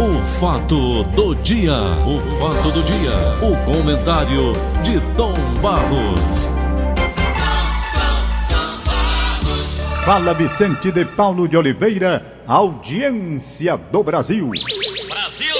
O 0.00 0.24
fato 0.24 1.02
do 1.02 1.34
dia, 1.34 1.74
o 2.06 2.20
fato 2.38 2.70
do 2.70 2.84
dia, 2.84 3.10
o 3.42 3.56
comentário 3.64 4.52
de 4.80 5.00
Tom 5.16 5.34
Barros. 5.60 6.48
Fala 10.04 10.34
Vicente 10.34 10.92
de 10.92 11.04
Paulo 11.04 11.48
de 11.48 11.56
Oliveira, 11.56 12.44
audiência 12.46 13.76
do 13.76 14.04
Brasil. 14.04 14.48
Brasil! 15.08 15.56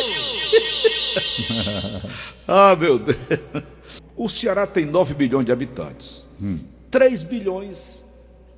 ah, 2.46 2.76
meu 2.76 3.00
Deus. 3.00 3.18
O 4.16 4.28
Ceará 4.28 4.68
tem 4.68 4.86
9 4.86 5.14
bilhões 5.14 5.46
de 5.46 5.50
habitantes. 5.50 6.24
Hum. 6.40 6.60
3 6.92 7.24
bilhões 7.24 8.04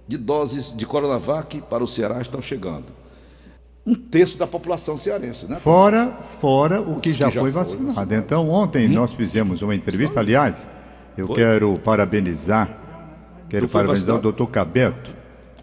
de 0.06 0.18
doses 0.18 0.76
de 0.76 0.84
Coronavac 0.84 1.62
para 1.62 1.82
o 1.82 1.88
Ceará 1.88 2.20
estão 2.20 2.42
chegando. 2.42 3.00
Um 3.90 3.94
terço 3.94 4.38
da 4.38 4.46
população 4.46 4.96
cearense, 4.96 5.46
né? 5.46 5.56
Fora, 5.56 6.18
fora 6.40 6.80
o 6.80 7.00
que, 7.00 7.10
que 7.10 7.18
já, 7.18 7.28
já, 7.28 7.40
foi 7.40 7.50
vacinado. 7.50 7.86
vacinado. 7.86 8.14
Então, 8.14 8.48
ontem 8.48 8.86
hum? 8.88 8.92
nós 8.92 9.12
fizemos 9.12 9.62
uma 9.62 9.74
entrevista. 9.74 10.20
Aliás, 10.20 10.68
eu 11.18 11.26
foi? 11.26 11.36
quero 11.36 11.76
parabenizar, 11.82 12.70
quero 13.48 13.68
parabenizar 13.68 14.16
o 14.16 14.20
doutor 14.20 14.46
Cabeto, 14.46 15.10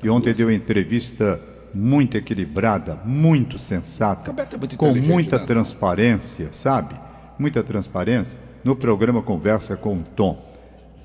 que 0.02 0.10
ontem 0.10 0.34
deu 0.34 0.48
uma 0.48 0.54
entrevista 0.54 1.40
muito 1.74 2.18
equilibrada, 2.18 2.98
muito 3.06 3.58
sensata, 3.58 4.32
é 4.32 4.58
muito 4.58 4.78
com 4.78 4.94
muita 4.94 5.38
né? 5.38 5.46
transparência, 5.46 6.50
sabe? 6.52 6.96
Muita 7.40 7.64
transparência 7.64 8.40
no 8.64 8.76
programa 8.76 9.22
Conversa 9.22 9.78
com 9.78 9.98
o 9.98 10.04
Tom. 10.04 10.46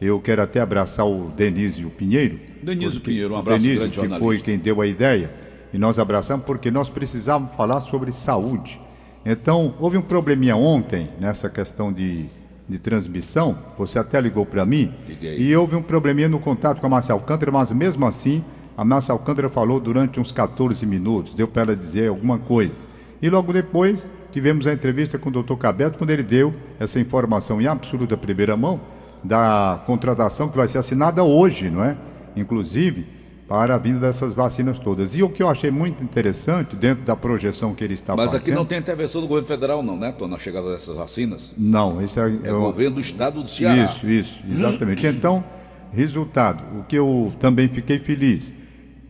Eu 0.00 0.20
quero 0.20 0.42
até 0.42 0.60
abraçar 0.60 1.06
o 1.06 1.30
Denísio 1.30 1.88
Pinheiro. 1.90 2.40
Denísio 2.60 3.00
Pinheiro, 3.00 3.34
um 3.34 3.36
abraço 3.36 3.64
Denísio, 3.64 3.88
que 3.88 4.18
foi 4.18 4.40
quem 4.40 4.58
deu 4.58 4.80
a 4.80 4.86
ideia, 4.86 5.30
e 5.72 5.78
nós 5.78 5.98
abraçamos 5.98 6.44
porque 6.44 6.70
nós 6.70 6.88
precisávamos 6.88 7.54
falar 7.54 7.80
sobre 7.80 8.12
saúde. 8.12 8.80
Então, 9.24 9.74
houve 9.78 9.96
um 9.96 10.02
probleminha 10.02 10.56
ontem 10.56 11.08
nessa 11.18 11.48
questão 11.48 11.92
de, 11.92 12.26
de 12.68 12.78
transmissão, 12.78 13.56
você 13.78 13.98
até 13.98 14.20
ligou 14.20 14.44
para 14.44 14.66
mim, 14.66 14.92
Liguei. 15.08 15.38
e 15.38 15.56
houve 15.56 15.76
um 15.76 15.82
probleminha 15.82 16.28
no 16.28 16.40
contato 16.40 16.80
com 16.80 16.86
a 16.86 16.90
Márcia 16.90 17.12
Alcântara, 17.12 17.50
mas 17.50 17.70
mesmo 17.72 18.04
assim, 18.04 18.44
a 18.76 18.84
Márcia 18.84 19.12
Alcântara 19.12 19.48
falou 19.48 19.78
durante 19.78 20.18
uns 20.18 20.32
14 20.32 20.84
minutos, 20.84 21.34
deu 21.34 21.46
para 21.46 21.62
ela 21.62 21.76
dizer 21.76 22.08
alguma 22.08 22.38
coisa. 22.38 22.74
E 23.20 23.30
logo 23.30 23.52
depois, 23.52 24.06
tivemos 24.32 24.66
a 24.66 24.72
entrevista 24.72 25.18
com 25.18 25.28
o 25.28 25.32
doutor 25.32 25.56
Cabeto, 25.56 25.98
quando 25.98 26.10
ele 26.10 26.24
deu 26.24 26.52
essa 26.80 26.98
informação 26.98 27.60
em 27.60 27.66
absoluta 27.66 28.16
primeira 28.16 28.56
mão, 28.56 28.80
da 29.22 29.80
contratação 29.86 30.48
que 30.48 30.56
vai 30.56 30.66
ser 30.66 30.78
assinada 30.78 31.22
hoje, 31.22 31.70
não 31.70 31.84
é? 31.84 31.96
Inclusive, 32.34 33.06
para 33.48 33.74
a 33.74 33.78
vinda 33.78 34.00
dessas 34.00 34.32
vacinas 34.32 34.78
todas. 34.78 35.14
E 35.14 35.22
o 35.22 35.28
que 35.28 35.42
eu 35.42 35.48
achei 35.48 35.70
muito 35.70 36.02
interessante, 36.02 36.74
dentro 36.74 37.04
da 37.04 37.14
projeção 37.14 37.74
que 37.74 37.84
ele 37.84 37.94
está 37.94 38.14
Mas 38.14 38.26
fazendo... 38.26 38.40
Mas 38.40 38.48
aqui 38.48 38.56
não 38.56 38.64
tem 38.64 38.78
intervenção 38.78 39.20
do 39.20 39.26
governo 39.26 39.48
federal 39.48 39.82
não, 39.82 39.96
né, 39.96 40.12
Tom, 40.12 40.26
na 40.26 40.38
chegada 40.38 40.72
dessas 40.72 40.96
vacinas? 40.96 41.52
Não, 41.56 42.00
esse 42.02 42.18
é... 42.18 42.22
É, 42.44 42.48
é 42.48 42.52
o 42.52 42.60
governo 42.60 42.96
do 42.96 43.00
estado 43.00 43.42
do 43.42 43.48
Ceará. 43.48 43.84
Isso, 43.84 44.08
isso, 44.08 44.40
exatamente. 44.50 45.06
então, 45.06 45.44
resultado, 45.92 46.62
o 46.78 46.84
que 46.84 46.96
eu 46.96 47.32
também 47.38 47.68
fiquei 47.68 47.98
feliz, 47.98 48.54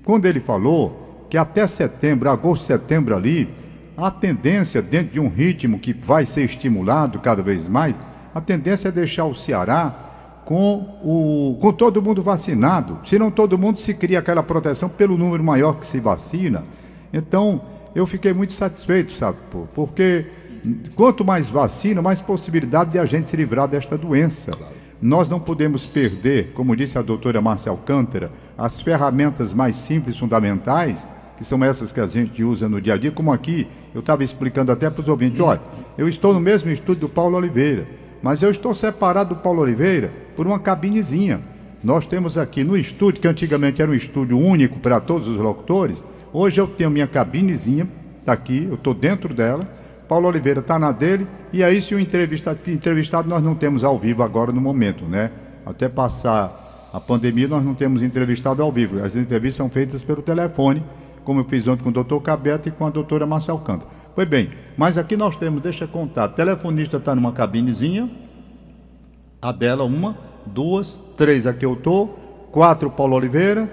quando 0.04 0.26
ele 0.26 0.40
falou 0.40 1.26
que 1.30 1.36
até 1.36 1.66
setembro, 1.66 2.28
agosto, 2.28 2.64
setembro 2.64 3.14
ali, 3.14 3.48
a 3.96 4.10
tendência, 4.10 4.82
dentro 4.82 5.12
de 5.12 5.20
um 5.20 5.28
ritmo 5.28 5.78
que 5.78 5.92
vai 5.92 6.26
ser 6.26 6.44
estimulado 6.44 7.20
cada 7.20 7.42
vez 7.42 7.68
mais, 7.68 7.94
a 8.34 8.40
tendência 8.40 8.88
é 8.88 8.92
deixar 8.92 9.26
o 9.26 9.34
Ceará 9.34 10.11
com, 10.44 10.98
o, 11.02 11.56
com 11.60 11.72
todo 11.72 12.02
mundo 12.02 12.22
vacinado. 12.22 12.98
Se 13.04 13.18
não 13.18 13.30
todo 13.30 13.58
mundo 13.58 13.78
se 13.78 13.94
cria 13.94 14.18
aquela 14.18 14.42
proteção 14.42 14.88
pelo 14.88 15.16
número 15.16 15.42
maior 15.42 15.78
que 15.78 15.86
se 15.86 16.00
vacina. 16.00 16.64
Então, 17.12 17.62
eu 17.94 18.06
fiquei 18.06 18.32
muito 18.32 18.54
satisfeito, 18.54 19.14
sabe? 19.14 19.38
Porque 19.74 20.26
quanto 20.94 21.24
mais 21.24 21.48
vacina, 21.48 22.00
mais 22.00 22.20
possibilidade 22.20 22.90
de 22.90 22.98
a 22.98 23.04
gente 23.04 23.28
se 23.28 23.36
livrar 23.36 23.68
desta 23.68 23.98
doença. 23.98 24.52
Nós 25.00 25.28
não 25.28 25.40
podemos 25.40 25.84
perder, 25.84 26.52
como 26.52 26.76
disse 26.76 26.96
a 26.96 27.02
doutora 27.02 27.40
Márcia 27.40 27.70
Alcântara, 27.70 28.30
as 28.56 28.80
ferramentas 28.80 29.52
mais 29.52 29.74
simples, 29.74 30.16
fundamentais, 30.16 31.06
que 31.36 31.44
são 31.44 31.62
essas 31.64 31.92
que 31.92 31.98
a 31.98 32.06
gente 32.06 32.44
usa 32.44 32.68
no 32.68 32.80
dia 32.80 32.94
a 32.94 32.96
dia, 32.96 33.10
como 33.10 33.32
aqui, 33.32 33.66
eu 33.92 33.98
estava 33.98 34.22
explicando 34.22 34.70
até 34.70 34.88
para 34.88 35.02
os 35.02 35.08
ouvintes, 35.08 35.40
olha, 35.40 35.60
eu 35.98 36.08
estou 36.08 36.32
no 36.32 36.38
mesmo 36.38 36.70
estúdio 36.70 37.02
do 37.02 37.08
Paulo 37.08 37.36
Oliveira 37.36 38.01
mas 38.22 38.42
eu 38.42 38.50
estou 38.50 38.74
separado 38.74 39.34
do 39.34 39.40
Paulo 39.40 39.60
Oliveira 39.60 40.12
por 40.36 40.46
uma 40.46 40.58
cabinezinha. 40.58 41.40
Nós 41.82 42.06
temos 42.06 42.38
aqui 42.38 42.62
no 42.62 42.76
estúdio, 42.76 43.20
que 43.20 43.26
antigamente 43.26 43.82
era 43.82 43.90
um 43.90 43.94
estúdio 43.94 44.38
único 44.38 44.78
para 44.78 45.00
todos 45.00 45.26
os 45.26 45.36
locutores, 45.36 46.02
hoje 46.32 46.60
eu 46.60 46.68
tenho 46.68 46.90
minha 46.90 47.08
cabinezinha, 47.08 47.88
está 48.20 48.32
aqui, 48.32 48.68
eu 48.68 48.74
estou 48.74 48.94
dentro 48.94 49.34
dela, 49.34 49.64
Paulo 50.08 50.28
Oliveira 50.28 50.60
está 50.60 50.78
na 50.78 50.92
dele, 50.92 51.26
e 51.52 51.64
aí 51.64 51.82
se 51.82 51.94
o 51.94 51.98
entrevistado, 51.98 52.58
entrevistado 52.68 53.28
nós 53.28 53.42
não 53.42 53.54
temos 53.54 53.82
ao 53.82 53.98
vivo 53.98 54.22
agora 54.22 54.52
no 54.52 54.60
momento, 54.60 55.04
né? 55.04 55.32
Até 55.66 55.88
passar 55.88 56.90
a 56.92 57.00
pandemia 57.00 57.48
nós 57.48 57.64
não 57.64 57.74
temos 57.74 58.02
entrevistado 58.02 58.62
ao 58.62 58.70
vivo, 58.70 59.02
as 59.04 59.16
entrevistas 59.16 59.56
são 59.56 59.68
feitas 59.68 60.02
pelo 60.02 60.22
telefone, 60.22 60.84
como 61.24 61.40
eu 61.40 61.44
fiz 61.44 61.66
ontem 61.66 61.82
com 61.82 61.88
o 61.88 61.92
doutor 61.92 62.20
Cabeto 62.20 62.68
e 62.68 62.72
com 62.72 62.86
a 62.86 62.90
doutora 62.90 63.26
Marcel 63.26 63.58
Canto. 63.58 63.86
Pois 64.14 64.28
bem, 64.28 64.50
mas 64.76 64.98
aqui 64.98 65.16
nós 65.16 65.36
temos, 65.36 65.62
deixa 65.62 65.84
eu 65.84 65.88
contar, 65.88 66.28
telefonista 66.28 66.98
está 66.98 67.14
numa 67.14 67.32
cabinezinha, 67.32 68.10
a 69.40 69.50
dela 69.50 69.84
uma, 69.84 70.18
duas, 70.44 71.02
três 71.16 71.46
aqui 71.46 71.64
eu 71.64 71.72
estou, 71.72 72.08
quatro 72.50 72.90
Paulo 72.90 73.16
Oliveira, 73.16 73.70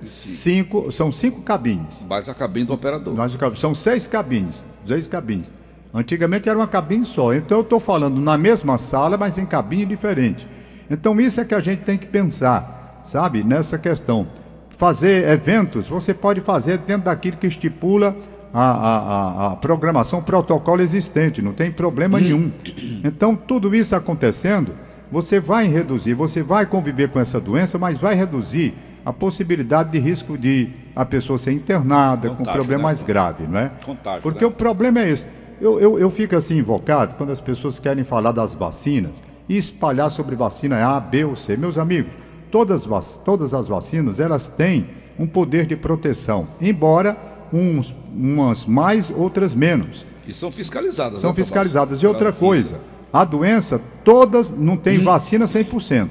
cinco, 0.00 0.92
são 0.92 1.10
cinco 1.10 1.42
cabines. 1.42 2.06
Mais 2.08 2.28
a 2.28 2.34
cabine 2.34 2.66
do 2.66 2.72
operador. 2.72 3.14
Mais 3.14 3.36
são 3.56 3.74
seis 3.74 4.06
cabines, 4.06 4.66
seis 4.86 5.08
cabines. 5.08 5.46
Antigamente 5.92 6.48
era 6.48 6.56
uma 6.56 6.68
cabine 6.68 7.04
só, 7.04 7.34
então 7.34 7.58
eu 7.58 7.62
estou 7.62 7.80
falando 7.80 8.20
na 8.20 8.38
mesma 8.38 8.78
sala, 8.78 9.18
mas 9.18 9.38
em 9.38 9.46
cabine 9.46 9.84
diferente. 9.84 10.46
Então 10.88 11.20
isso 11.20 11.40
é 11.40 11.44
que 11.44 11.54
a 11.54 11.60
gente 11.60 11.82
tem 11.82 11.98
que 11.98 12.06
pensar, 12.06 13.00
sabe, 13.04 13.42
nessa 13.42 13.76
questão. 13.76 14.28
Fazer 14.70 15.28
eventos, 15.28 15.88
você 15.88 16.14
pode 16.14 16.40
fazer 16.40 16.78
dentro 16.78 17.06
daquilo 17.06 17.36
que 17.36 17.46
estipula 17.48 18.16
a, 18.52 18.70
a, 18.70 19.46
a, 19.52 19.56
programação, 19.56 20.18
o 20.18 20.22
protocolo 20.22 20.82
existente, 20.82 21.40
não 21.40 21.52
tem 21.52 21.70
problema 21.70 22.18
hum. 22.18 22.20
nenhum. 22.20 22.52
Então, 23.02 23.34
tudo 23.34 23.74
isso 23.74 23.96
acontecendo, 23.96 24.72
você 25.10 25.40
vai 25.40 25.66
reduzir, 25.66 26.12
você 26.12 26.42
vai 26.42 26.66
conviver 26.66 27.08
com 27.08 27.18
essa 27.18 27.40
doença, 27.40 27.78
mas 27.78 27.96
vai 27.96 28.14
reduzir 28.14 28.74
a 29.04 29.12
possibilidade 29.12 29.90
de 29.90 29.98
risco 29.98 30.36
de 30.36 30.68
a 30.94 31.04
pessoa 31.04 31.38
ser 31.38 31.52
internada 31.52 32.28
Contágio, 32.28 32.36
com 32.36 32.52
problema 32.52 32.78
né? 32.78 32.84
mais 32.84 33.02
grave, 33.02 33.46
não 33.46 33.58
é? 33.58 33.70
Contágio, 33.84 34.20
Porque 34.20 34.44
né? 34.44 34.50
o 34.50 34.50
problema 34.50 35.00
é 35.00 35.08
esse. 35.08 35.26
Eu, 35.60 35.80
eu, 35.80 35.98
eu 35.98 36.10
fico 36.10 36.36
assim 36.36 36.58
invocado 36.58 37.14
quando 37.16 37.30
as 37.30 37.40
pessoas 37.40 37.78
querem 37.78 38.04
falar 38.04 38.32
das 38.32 38.54
vacinas 38.54 39.22
e 39.48 39.56
espalhar 39.56 40.10
sobre 40.10 40.36
vacina 40.36 40.84
A, 40.84 41.00
B 41.00 41.24
ou 41.24 41.36
C. 41.36 41.56
Meus 41.56 41.78
amigos, 41.78 42.12
todas, 42.50 42.86
todas 43.24 43.54
as 43.54 43.68
vacinas, 43.68 44.20
elas 44.20 44.48
têm 44.48 44.86
um 45.18 45.26
poder 45.26 45.66
de 45.66 45.76
proteção, 45.76 46.48
embora 46.60 47.16
uns, 47.52 47.96
umas 48.14 48.66
mais, 48.66 49.10
outras 49.10 49.54
menos. 49.54 50.06
E 50.26 50.32
são 50.32 50.50
fiscalizadas. 50.50 51.20
São 51.20 51.30
né, 51.30 51.36
fiscalizadas. 51.36 52.02
E 52.02 52.06
outra 52.06 52.32
coisa, 52.32 52.80
a 53.12 53.24
doença, 53.24 53.80
todas 54.04 54.50
não 54.50 54.76
tem 54.76 55.00
hum. 55.00 55.04
vacina 55.04 55.44
100%. 55.46 56.08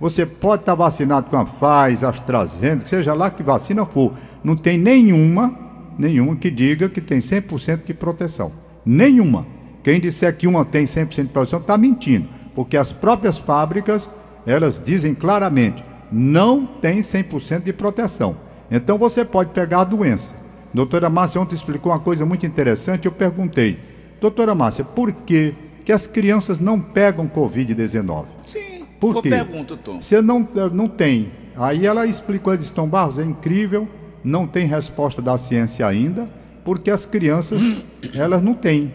Você 0.00 0.26
pode 0.26 0.62
estar 0.62 0.74
vacinado 0.74 1.30
com 1.30 1.36
a 1.36 1.44
Pfizer, 1.44 2.08
AstraZeneca, 2.08 2.84
seja 2.84 3.14
lá 3.14 3.30
que 3.30 3.42
vacina 3.42 3.86
for. 3.86 4.12
Não 4.42 4.56
tem 4.56 4.76
nenhuma, 4.76 5.56
nenhuma 5.96 6.34
que 6.34 6.50
diga 6.50 6.88
que 6.88 7.00
tem 7.00 7.20
100% 7.20 7.84
de 7.84 7.94
proteção. 7.94 8.50
Nenhuma. 8.84 9.46
Quem 9.82 10.00
disser 10.00 10.36
que 10.36 10.46
uma 10.46 10.64
tem 10.64 10.84
100% 10.86 11.22
de 11.22 11.28
proteção 11.28 11.60
está 11.60 11.78
mentindo, 11.78 12.28
porque 12.54 12.76
as 12.76 12.92
próprias 12.92 13.38
fábricas, 13.38 14.10
elas 14.46 14.82
dizem 14.84 15.14
claramente, 15.14 15.84
não 16.10 16.66
tem 16.66 17.00
100% 17.00 17.62
de 17.62 17.72
proteção. 17.72 18.36
Então 18.70 18.98
você 18.98 19.24
pode 19.24 19.50
pegar 19.50 19.80
a 19.80 19.84
doença, 19.84 20.34
Doutora 20.74 21.10
Márcia 21.10 21.40
ontem 21.40 21.54
explicou 21.54 21.92
uma 21.92 22.00
coisa 22.00 22.24
muito 22.24 22.46
interessante. 22.46 23.06
Eu 23.06 23.12
perguntei, 23.12 23.78
doutora 24.20 24.54
Márcia, 24.54 24.84
por 24.84 25.12
que, 25.12 25.54
que 25.84 25.92
as 25.92 26.06
crianças 26.06 26.60
não 26.60 26.80
pegam 26.80 27.28
Covid-19? 27.28 28.24
Sim, 28.46 28.84
por 28.98 29.22
quê? 29.22 29.30
pergunta, 29.30 29.76
Tom. 29.76 30.00
Você 30.00 30.22
não, 30.22 30.48
não 30.72 30.88
tem. 30.88 31.30
Aí 31.56 31.86
ela 31.86 32.06
explicou, 32.06 32.52
ela 32.52 32.60
disse, 32.60 32.72
Tom 32.72 32.88
Barros, 32.88 33.18
é 33.18 33.24
incrível, 33.24 33.86
não 34.24 34.46
tem 34.46 34.66
resposta 34.66 35.20
da 35.20 35.36
ciência 35.36 35.86
ainda, 35.86 36.26
porque 36.64 36.90
as 36.90 37.04
crianças, 37.04 37.62
elas 38.14 38.42
não 38.42 38.54
têm. 38.54 38.94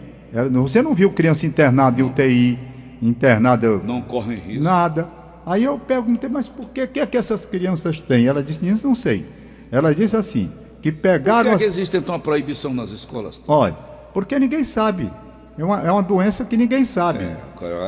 Você 0.52 0.82
não 0.82 0.94
viu 0.94 1.10
criança 1.12 1.46
internada 1.46 2.00
em 2.00 2.04
UTI, 2.04 2.58
internada... 3.00 3.78
Não 3.78 4.02
correm 4.02 4.38
risco. 4.38 4.64
Nada. 4.64 5.08
Aí 5.46 5.64
eu 5.64 5.78
perguntei, 5.78 6.28
mas 6.28 6.48
por 6.48 6.68
que, 6.70 6.86
que, 6.86 7.00
é 7.00 7.06
que 7.06 7.16
essas 7.16 7.46
crianças 7.46 8.00
têm? 8.00 8.26
Ela 8.26 8.42
disse, 8.42 8.62
não 8.84 8.94
sei. 8.94 9.24
Ela 9.70 9.94
disse 9.94 10.16
assim, 10.16 10.50
que 10.80 10.92
pegaram. 10.92 11.50
Por 11.50 11.58
que, 11.58 11.64
é 11.64 11.66
que 11.66 11.72
existe 11.72 11.96
então 11.96 12.14
a 12.14 12.18
proibição 12.18 12.72
nas 12.72 12.90
escolas? 12.90 13.42
Olha, 13.46 13.76
porque 14.12 14.38
ninguém 14.38 14.64
sabe. 14.64 15.10
É 15.58 15.64
uma, 15.64 15.80
é 15.82 15.90
uma 15.90 16.02
doença 16.02 16.44
que 16.44 16.56
ninguém 16.56 16.84
sabe. 16.84 17.24
É, 17.24 17.36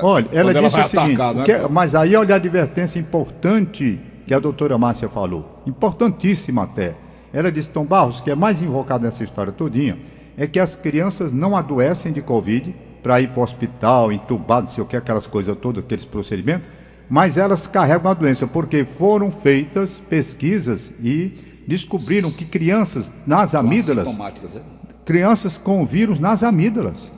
Olha, 0.02 0.28
ela 0.32 0.52
disse 0.52 0.74
ela 0.74 0.86
o 0.86 0.88
seguinte, 0.88 1.22
atacar, 1.22 1.44
que, 1.44 1.68
mas 1.68 1.94
aí 1.94 2.16
olha 2.16 2.34
a 2.34 2.36
advertência 2.36 2.98
importante 2.98 4.00
que 4.26 4.34
a 4.34 4.40
doutora 4.40 4.76
Márcia 4.76 5.08
falou, 5.08 5.62
importantíssima 5.66 6.64
até. 6.64 6.94
Ela 7.32 7.50
disse, 7.50 7.68
Tom 7.70 7.84
Barros, 7.84 8.20
que 8.20 8.30
é 8.30 8.34
mais 8.34 8.60
invocado 8.60 9.04
nessa 9.04 9.22
história 9.22 9.52
todinha, 9.52 9.98
é 10.36 10.48
que 10.48 10.58
as 10.58 10.74
crianças 10.74 11.32
não 11.32 11.56
adoecem 11.56 12.12
de 12.12 12.20
Covid 12.20 12.74
para 13.02 13.20
ir 13.20 13.28
para 13.28 13.40
o 13.40 13.44
hospital, 13.44 14.10
entubado, 14.10 14.66
não 14.66 14.72
sei 14.72 14.82
o 14.82 14.86
que, 14.86 14.96
aquelas 14.96 15.26
coisas 15.26 15.56
todas, 15.56 15.84
aqueles 15.84 16.04
procedimentos, 16.04 16.68
mas 17.08 17.38
elas 17.38 17.66
carregam 17.66 18.10
a 18.10 18.14
doença, 18.14 18.46
porque 18.46 18.84
foram 18.84 19.30
feitas 19.30 20.00
pesquisas 20.00 20.92
e 21.02 21.49
descobriram 21.66 22.30
que 22.30 22.44
crianças 22.44 23.12
nas 23.26 23.54
amígdalas. 23.54 24.08
É? 24.54 24.60
Crianças 25.04 25.58
com 25.58 25.84
vírus 25.84 26.18
nas 26.18 26.42
amígdalas. 26.42 27.10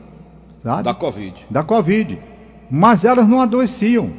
Sabe? 0.63 0.83
Da 0.83 0.95
Covid. 0.95 1.47
Da 1.51 1.63
Covid. 1.63 2.19
Mas 2.71 3.05
elas 3.05 3.27
não 3.29 3.41
adoeciam. 3.41 4.11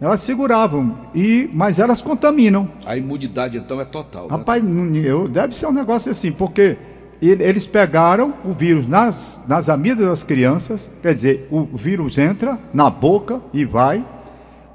Elas 0.00 0.20
seguravam, 0.20 0.96
e, 1.14 1.50
mas 1.52 1.78
elas 1.78 2.00
contaminam. 2.00 2.70
A 2.86 2.96
imunidade 2.96 3.58
então 3.58 3.78
é 3.78 3.84
total. 3.84 4.22
Né? 4.22 4.30
Rapaz, 4.30 4.64
eu, 5.04 5.28
deve 5.28 5.54
ser 5.54 5.66
um 5.66 5.72
negócio 5.72 6.10
assim, 6.10 6.32
porque 6.32 6.78
eles 7.20 7.66
pegaram 7.66 8.32
o 8.42 8.50
vírus 8.50 8.86
nas, 8.86 9.42
nas 9.46 9.68
amígdalas 9.68 10.20
das 10.20 10.24
crianças, 10.24 10.88
quer 11.02 11.12
dizer, 11.12 11.46
o 11.50 11.76
vírus 11.76 12.16
entra 12.16 12.58
na 12.72 12.88
boca 12.88 13.42
e 13.52 13.62
vai, 13.66 14.02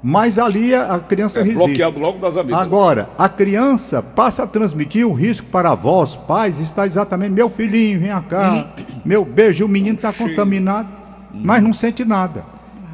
mas 0.08 0.38
ali 0.38 0.72
a 0.72 1.00
criança 1.00 1.40
é 1.40 1.42
resiste. 1.42 1.64
bloqueado 1.64 1.98
logo 1.98 2.20
das 2.20 2.36
amígdalas. 2.36 2.64
Agora, 2.64 3.10
a 3.18 3.28
criança 3.28 4.00
passa 4.00 4.44
a 4.44 4.46
transmitir 4.46 5.04
o 5.04 5.12
risco 5.12 5.48
para 5.48 5.72
avós, 5.72 6.14
pais, 6.14 6.60
está 6.60 6.86
exatamente, 6.86 7.32
meu 7.32 7.48
filhinho, 7.48 7.98
vem 7.98 8.10
cá, 8.22 8.72
meu 9.04 9.24
beijo, 9.24 9.64
o 9.64 9.68
menino 9.68 9.96
está 9.96 10.12
contaminado, 10.12 10.88
mas 11.34 11.60
não 11.60 11.72
sente 11.72 12.04
nada. 12.04 12.44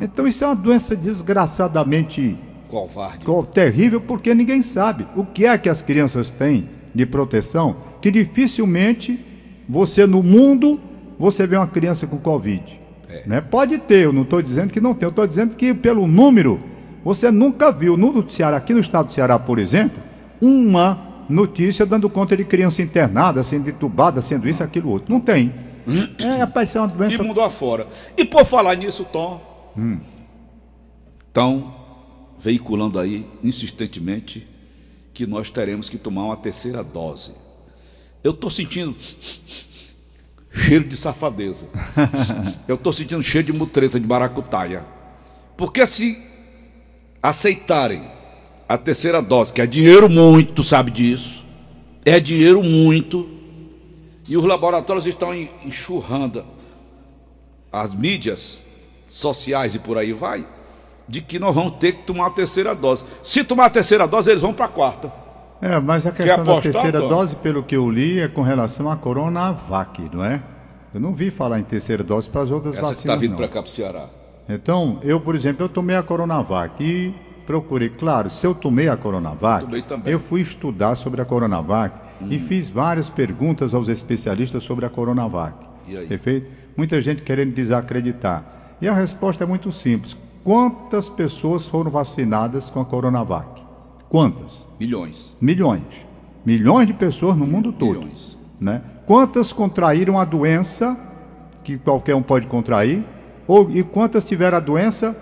Então 0.00 0.26
isso 0.26 0.42
é 0.42 0.46
uma 0.46 0.56
doença 0.56 0.96
desgraçadamente 0.96 2.38
covarde, 2.70 3.26
terrível, 3.52 4.00
porque 4.00 4.32
ninguém 4.32 4.62
sabe 4.62 5.06
o 5.14 5.22
que 5.22 5.44
é 5.44 5.58
que 5.58 5.68
as 5.68 5.82
crianças 5.82 6.30
têm 6.30 6.66
de 6.94 7.04
proteção, 7.04 7.76
que 8.00 8.10
dificilmente 8.10 9.22
você 9.68 10.06
no 10.06 10.22
mundo 10.22 10.80
você 11.18 11.46
vê 11.46 11.58
uma 11.58 11.66
criança 11.66 12.06
com 12.06 12.16
Covid. 12.16 12.80
É. 13.06 13.22
Né? 13.26 13.40
Pode 13.42 13.76
ter, 13.76 14.04
eu 14.04 14.14
não 14.14 14.22
estou 14.22 14.40
dizendo 14.40 14.72
que 14.72 14.80
não 14.80 14.94
tem, 14.94 15.04
eu 15.04 15.10
estou 15.10 15.26
dizendo 15.26 15.54
que 15.54 15.74
pelo 15.74 16.06
número, 16.06 16.71
você 17.04 17.30
nunca 17.30 17.72
viu 17.72 17.96
no 17.96 18.28
Ceará, 18.30 18.56
aqui 18.56 18.72
no 18.72 18.80
estado 18.80 19.06
do 19.06 19.12
Ceará, 19.12 19.38
por 19.38 19.58
exemplo, 19.58 20.02
uma 20.40 21.24
notícia 21.28 21.84
dando 21.86 22.08
conta 22.08 22.36
de 22.36 22.44
criança 22.44 22.82
internada, 22.82 23.42
sendo 23.42 23.68
entubada, 23.68 24.22
sendo 24.22 24.48
isso, 24.48 24.62
aquilo, 24.62 24.90
outro. 24.90 25.12
Não 25.12 25.20
tem. 25.20 25.52
É, 26.18 26.36
rapaz, 26.36 26.76
é 26.76 26.80
uma 26.80 26.86
doença. 26.86 27.20
E 27.20 27.26
mundo 27.26 27.40
afora. 27.40 27.88
E 28.16 28.24
por 28.24 28.44
falar 28.44 28.76
nisso, 28.76 29.04
Tom, 29.04 29.72
hum. 29.76 29.98
estão 31.26 31.74
veiculando 32.38 33.00
aí 33.00 33.26
insistentemente 33.42 34.46
que 35.12 35.26
nós 35.26 35.50
teremos 35.50 35.90
que 35.90 35.98
tomar 35.98 36.26
uma 36.26 36.36
terceira 36.36 36.84
dose. 36.84 37.34
Eu 38.22 38.30
estou 38.30 38.48
sentindo 38.48 38.96
cheiro 40.52 40.84
de 40.84 40.96
safadeza. 40.96 41.66
Eu 42.68 42.76
estou 42.76 42.92
sentindo 42.92 43.22
cheiro 43.22 43.52
de 43.52 43.58
mutreta, 43.58 43.98
de 43.98 44.06
maracutaia. 44.06 44.84
Porque 45.56 45.84
se 45.84 46.22
aceitarem 47.22 48.02
a 48.68 48.76
terceira 48.76 49.22
dose, 49.22 49.52
que 49.52 49.60
é 49.60 49.66
dinheiro 49.66 50.08
muito, 50.08 50.62
sabe 50.62 50.90
disso, 50.90 51.44
é 52.04 52.18
dinheiro 52.18 52.62
muito, 52.62 53.28
e 54.28 54.36
os 54.36 54.44
laboratórios 54.44 55.06
estão 55.06 55.34
enxurrando 55.34 56.44
as 57.70 57.94
mídias 57.94 58.66
sociais 59.06 59.74
e 59.74 59.78
por 59.78 59.98
aí 59.98 60.12
vai, 60.12 60.46
de 61.08 61.20
que 61.20 61.38
nós 61.38 61.54
vamos 61.54 61.74
ter 61.74 61.92
que 61.92 62.02
tomar 62.04 62.28
a 62.28 62.30
terceira 62.30 62.74
dose. 62.74 63.04
Se 63.22 63.44
tomar 63.44 63.66
a 63.66 63.70
terceira 63.70 64.06
dose, 64.06 64.30
eles 64.30 64.42
vão 64.42 64.54
para 64.54 64.66
a 64.66 64.68
quarta. 64.68 65.12
É, 65.60 65.78
mas 65.78 66.06
a 66.06 66.12
questão 66.12 66.34
apostar, 66.34 66.56
da 66.56 66.62
terceira 66.62 66.98
Antônio? 66.98 67.16
dose, 67.16 67.36
pelo 67.36 67.62
que 67.62 67.76
eu 67.76 67.88
li, 67.88 68.20
é 68.20 68.28
com 68.28 68.42
relação 68.42 68.90
à 68.90 68.96
Coronavac, 68.96 70.10
não 70.12 70.24
é? 70.24 70.42
Eu 70.92 71.00
não 71.00 71.14
vi 71.14 71.30
falar 71.30 71.58
em 71.58 71.62
terceira 71.62 72.02
dose 72.02 72.28
para 72.28 72.42
as 72.42 72.50
outras 72.50 72.74
Essa 72.74 72.82
vacinas. 72.82 72.98
Essa 72.98 73.08
está 73.08 73.16
vindo 73.16 73.36
para 73.36 73.48
cá 73.48 73.62
para 73.62 73.68
o 73.68 73.72
Ceará. 73.72 74.08
Então, 74.48 74.98
eu, 75.02 75.20
por 75.20 75.34
exemplo, 75.34 75.64
eu 75.64 75.68
tomei 75.68 75.96
a 75.96 76.02
Coronavac 76.02 76.82
e 76.82 77.14
procurei, 77.46 77.88
claro, 77.88 78.30
se 78.30 78.46
eu 78.46 78.54
tomei 78.54 78.88
a 78.88 78.96
Coronavac, 78.96 79.66
eu 80.06 80.18
fui 80.18 80.40
estudar 80.40 80.94
sobre 80.94 81.20
a 81.20 81.24
Coronavac 81.24 81.94
hum. 82.20 82.26
e 82.30 82.38
fiz 82.38 82.70
várias 82.70 83.08
perguntas 83.08 83.74
aos 83.74 83.88
especialistas 83.88 84.62
sobre 84.64 84.84
a 84.86 84.90
Coronavac. 84.90 85.54
E 85.86 85.96
aí? 85.96 86.06
Perfeito? 86.06 86.50
Muita 86.76 87.00
gente 87.00 87.22
querendo 87.22 87.52
desacreditar. 87.52 88.76
E 88.80 88.88
a 88.88 88.94
resposta 88.94 89.44
é 89.44 89.46
muito 89.46 89.70
simples. 89.70 90.16
Quantas 90.42 91.08
pessoas 91.08 91.68
foram 91.68 91.90
vacinadas 91.90 92.70
com 92.70 92.80
a 92.80 92.84
Coronavac? 92.84 93.62
Quantas? 94.08 94.66
Milhões. 94.78 95.36
Milhões. 95.40 95.82
Milhões 96.44 96.86
de 96.86 96.92
pessoas 96.92 97.36
no 97.36 97.46
mundo 97.46 97.72
todo. 97.72 98.00
Milhões. 98.00 98.38
Né? 98.60 98.82
Quantas 99.06 99.52
contraíram 99.52 100.18
a 100.18 100.24
doença, 100.24 100.96
que 101.62 101.78
qualquer 101.78 102.14
um 102.14 102.22
pode 102.22 102.46
contrair, 102.46 103.04
ou, 103.52 103.70
e 103.70 103.82
quantas 103.82 104.24
tiveram 104.24 104.56
a 104.56 104.60
doença 104.60 105.14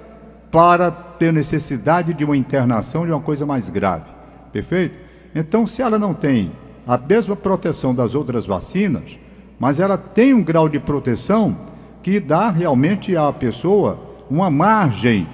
para 0.52 0.88
ter 0.88 1.32
necessidade 1.32 2.14
de 2.14 2.24
uma 2.24 2.36
internação 2.36 3.04
de 3.04 3.10
uma 3.10 3.20
coisa 3.20 3.44
mais 3.44 3.68
grave? 3.68 4.04
Perfeito? 4.52 4.96
Então, 5.34 5.66
se 5.66 5.82
ela 5.82 5.98
não 5.98 6.14
tem 6.14 6.52
a 6.86 6.96
mesma 6.96 7.34
proteção 7.34 7.92
das 7.92 8.14
outras 8.14 8.46
vacinas, 8.46 9.18
mas 9.58 9.80
ela 9.80 9.98
tem 9.98 10.32
um 10.32 10.44
grau 10.44 10.68
de 10.68 10.78
proteção 10.78 11.58
que 12.04 12.20
dá 12.20 12.50
realmente 12.50 13.16
à 13.16 13.32
pessoa 13.32 13.98
uma 14.30 14.48
margem, 14.48 15.26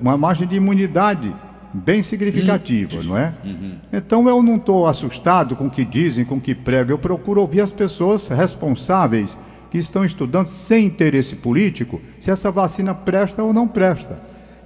uma 0.00 0.16
margem 0.16 0.48
de 0.48 0.56
imunidade 0.56 1.30
bem 1.74 2.02
significativa, 2.02 3.02
não 3.02 3.18
é? 3.18 3.34
Uhum. 3.44 3.74
Então 3.92 4.26
eu 4.26 4.42
não 4.42 4.56
estou 4.56 4.86
assustado 4.86 5.54
com 5.54 5.66
o 5.66 5.70
que 5.70 5.84
dizem, 5.84 6.24
com 6.24 6.36
o 6.36 6.40
que 6.40 6.54
pregam. 6.54 6.94
Eu 6.94 6.98
procuro 6.98 7.42
ouvir 7.42 7.60
as 7.60 7.70
pessoas 7.70 8.28
responsáveis 8.28 9.36
que 9.70 9.78
estão 9.78 10.04
estudando 10.04 10.46
sem 10.46 10.86
interesse 10.86 11.36
político 11.36 12.00
se 12.18 12.30
essa 12.30 12.50
vacina 12.50 12.94
presta 12.94 13.42
ou 13.42 13.52
não 13.52 13.68
presta. 13.68 14.16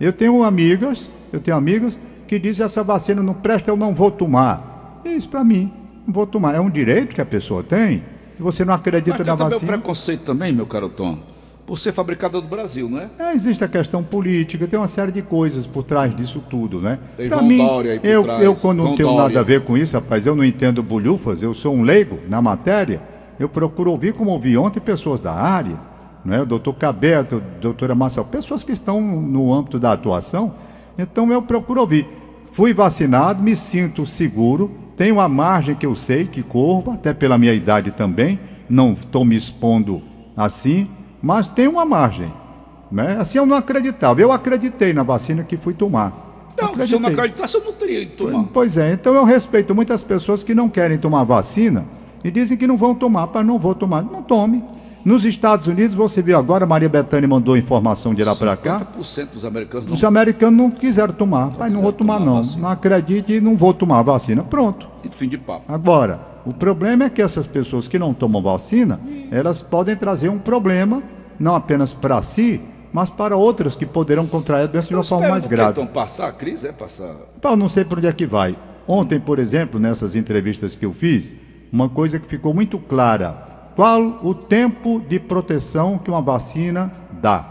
Eu 0.00 0.12
tenho 0.12 0.42
amigas, 0.42 1.10
eu 1.32 1.40
tenho 1.40 1.56
amigas 1.56 1.98
que 2.26 2.38
dizem 2.38 2.64
essa 2.64 2.82
vacina 2.82 3.22
não 3.22 3.34
presta, 3.34 3.70
eu 3.70 3.76
não 3.76 3.94
vou 3.94 4.10
tomar. 4.10 5.00
Isso 5.04 5.28
para 5.28 5.44
mim, 5.44 5.72
não 6.06 6.12
vou 6.12 6.26
tomar. 6.26 6.54
É 6.54 6.60
um 6.60 6.70
direito 6.70 7.14
que 7.14 7.20
a 7.20 7.26
pessoa 7.26 7.62
tem. 7.62 8.02
Se 8.34 8.42
você 8.42 8.64
não 8.64 8.74
acredita 8.74 9.18
Mas 9.18 9.26
na 9.26 9.34
vacina. 9.34 9.50
Mas 9.50 9.58
tem 9.58 9.68
preconceito 9.68 10.22
também, 10.22 10.52
meu 10.52 10.66
caro 10.66 10.88
Tom 10.88 11.34
por 11.66 11.78
ser 11.78 11.92
fabricada 11.92 12.40
no 12.40 12.46
Brasil, 12.46 12.88
não 12.88 12.98
é? 12.98 13.08
é? 13.18 13.32
Existe 13.32 13.64
a 13.64 13.68
questão 13.68 14.02
política, 14.02 14.66
tem 14.66 14.78
uma 14.78 14.88
série 14.88 15.12
de 15.12 15.22
coisas 15.22 15.66
por 15.66 15.82
trás 15.82 16.14
disso 16.14 16.42
tudo, 16.48 16.80
né? 16.80 16.98
Tem 17.16 17.28
pra 17.28 17.38
João 17.38 17.48
mim, 17.48 17.58
Dória 17.58 17.92
aí 17.92 18.00
por 18.00 18.06
eu, 18.06 18.22
trás. 18.22 18.42
eu 18.42 18.54
quando 18.54 18.78
João 18.78 18.88
não 18.90 18.96
tenho 18.96 19.08
Dória. 19.08 19.28
nada 19.28 19.40
a 19.40 19.42
ver 19.42 19.62
com 19.62 19.76
isso, 19.76 19.96
rapaz, 19.96 20.26
eu 20.26 20.36
não 20.36 20.44
entendo 20.44 20.82
bolhufas, 20.82 21.42
eu 21.42 21.54
sou 21.54 21.74
um 21.74 21.82
leigo 21.82 22.18
na 22.28 22.42
matéria, 22.42 23.02
eu 23.38 23.48
procuro 23.48 23.90
ouvir 23.90 24.12
como 24.12 24.30
ouvi 24.30 24.56
ontem 24.56 24.80
pessoas 24.80 25.20
da 25.20 25.32
área, 25.32 25.78
não 26.24 26.34
é? 26.34 26.42
O 26.42 26.46
doutor 26.46 26.74
Cabeto, 26.74 27.42
doutora 27.60 27.94
Marcel, 27.94 28.24
pessoas 28.24 28.64
que 28.64 28.72
estão 28.72 29.00
no 29.00 29.52
âmbito 29.52 29.78
da 29.78 29.92
atuação, 29.92 30.54
então 30.96 31.30
eu 31.32 31.42
procuro 31.42 31.80
ouvir. 31.80 32.06
Fui 32.46 32.72
vacinado, 32.72 33.42
me 33.42 33.56
sinto 33.56 34.06
seguro, 34.06 34.70
tenho 34.96 35.20
a 35.20 35.28
margem 35.28 35.74
que 35.74 35.84
eu 35.84 35.96
sei 35.96 36.24
que 36.24 36.42
corro, 36.42 36.92
até 36.92 37.12
pela 37.12 37.36
minha 37.36 37.52
idade 37.52 37.90
também, 37.90 38.38
não 38.68 38.92
estou 38.92 39.24
me 39.24 39.36
expondo 39.36 40.02
assim, 40.36 40.88
mas 41.20 41.48
tem 41.48 41.66
uma 41.66 41.84
margem. 41.84 42.32
Né? 42.90 43.16
Assim 43.18 43.38
eu 43.38 43.46
não 43.46 43.56
acreditava. 43.56 44.20
Eu 44.20 44.30
acreditei 44.30 44.92
na 44.92 45.02
vacina 45.02 45.42
que 45.42 45.56
fui 45.56 45.74
tomar. 45.74 46.52
Não, 46.56 46.68
acreditei. 46.68 46.86
se 46.86 46.94
eu 46.94 47.00
não 47.00 47.08
acreditasse, 47.08 47.54
eu 47.56 47.64
não 47.64 47.72
teria 47.72 48.02
ido 48.02 48.12
tomar. 48.12 48.44
Pois 48.52 48.76
é, 48.76 48.92
então 48.92 49.14
eu 49.14 49.24
respeito 49.24 49.74
muitas 49.74 50.02
pessoas 50.02 50.44
que 50.44 50.54
não 50.54 50.68
querem 50.68 50.96
tomar 50.96 51.24
vacina 51.24 51.84
e 52.24 52.30
dizem 52.30 52.56
que 52.56 52.66
não 52.66 52.76
vão 52.76 52.94
tomar, 52.94 53.28
mas 53.32 53.46
não 53.46 53.58
vou 53.58 53.74
tomar. 53.74 54.02
Não 54.02 54.22
tome. 54.22 54.64
Nos 55.04 55.26
Estados 55.26 55.66
Unidos, 55.66 55.94
você 55.94 56.22
viu 56.22 56.38
agora, 56.38 56.64
Maria 56.64 56.88
Bethânia 56.88 57.28
mandou 57.28 57.58
informação 57.58 58.14
de 58.14 58.24
lá 58.24 58.34
para 58.34 58.56
cá. 58.56 58.88
50% 58.98 59.28
dos 59.34 59.44
americanos 59.44 59.86
não. 59.86 59.94
Os 59.94 60.02
americanos 60.02 60.56
não 60.56 60.70
quiseram 60.70 61.12
tomar. 61.12 61.50
Pai, 61.50 61.68
não 61.68 61.82
vou 61.82 61.92
tomar, 61.92 62.20
tomar 62.20 62.24
não. 62.24 62.36
Vacina. 62.38 62.62
Não 62.62 62.68
acredite 62.70 63.34
e 63.34 63.40
não 63.40 63.54
vou 63.54 63.74
tomar 63.74 63.98
a 63.98 64.02
vacina. 64.02 64.42
Pronto. 64.42 64.88
E 65.04 65.10
fim 65.10 65.28
de 65.28 65.36
papo. 65.36 65.70
Agora, 65.70 66.26
o 66.46 66.54
problema 66.54 67.04
é 67.04 67.10
que 67.10 67.20
essas 67.20 67.46
pessoas 67.46 67.86
que 67.86 67.98
não 67.98 68.14
tomam 68.14 68.42
vacina, 68.42 68.98
elas 69.30 69.60
podem 69.60 69.94
trazer 69.94 70.30
um 70.30 70.38
problema, 70.38 71.02
não 71.38 71.54
apenas 71.54 71.92
para 71.92 72.22
si, 72.22 72.62
mas 72.90 73.10
para 73.10 73.36
outras 73.36 73.76
que 73.76 73.84
poderão 73.84 74.26
contrair 74.26 74.62
a 74.62 74.66
doença 74.66 74.88
então, 74.88 75.02
de 75.02 75.04
uma 75.04 75.04
forma 75.04 75.28
mais 75.28 75.46
grave. 75.46 75.72
Então, 75.72 75.86
passar 75.86 76.28
a 76.28 76.32
crise 76.32 76.66
é 76.66 76.72
passar. 76.72 77.14
Eu 77.42 77.56
não 77.58 77.68
sei 77.68 77.84
por 77.84 77.98
onde 77.98 78.06
é 78.06 78.12
que 78.12 78.24
vai. 78.24 78.56
Ontem, 78.88 79.20
por 79.20 79.38
exemplo, 79.38 79.78
nessas 79.78 80.16
entrevistas 80.16 80.74
que 80.74 80.86
eu 80.86 80.94
fiz, 80.94 81.34
uma 81.74 81.88
coisa 81.88 82.20
que 82.20 82.28
ficou 82.28 82.54
muito 82.54 82.78
clara: 82.78 83.32
qual 83.74 84.20
o 84.22 84.32
tempo 84.32 85.02
de 85.08 85.18
proteção 85.18 85.98
que 85.98 86.08
uma 86.08 86.22
vacina 86.22 86.92
dá? 87.20 87.50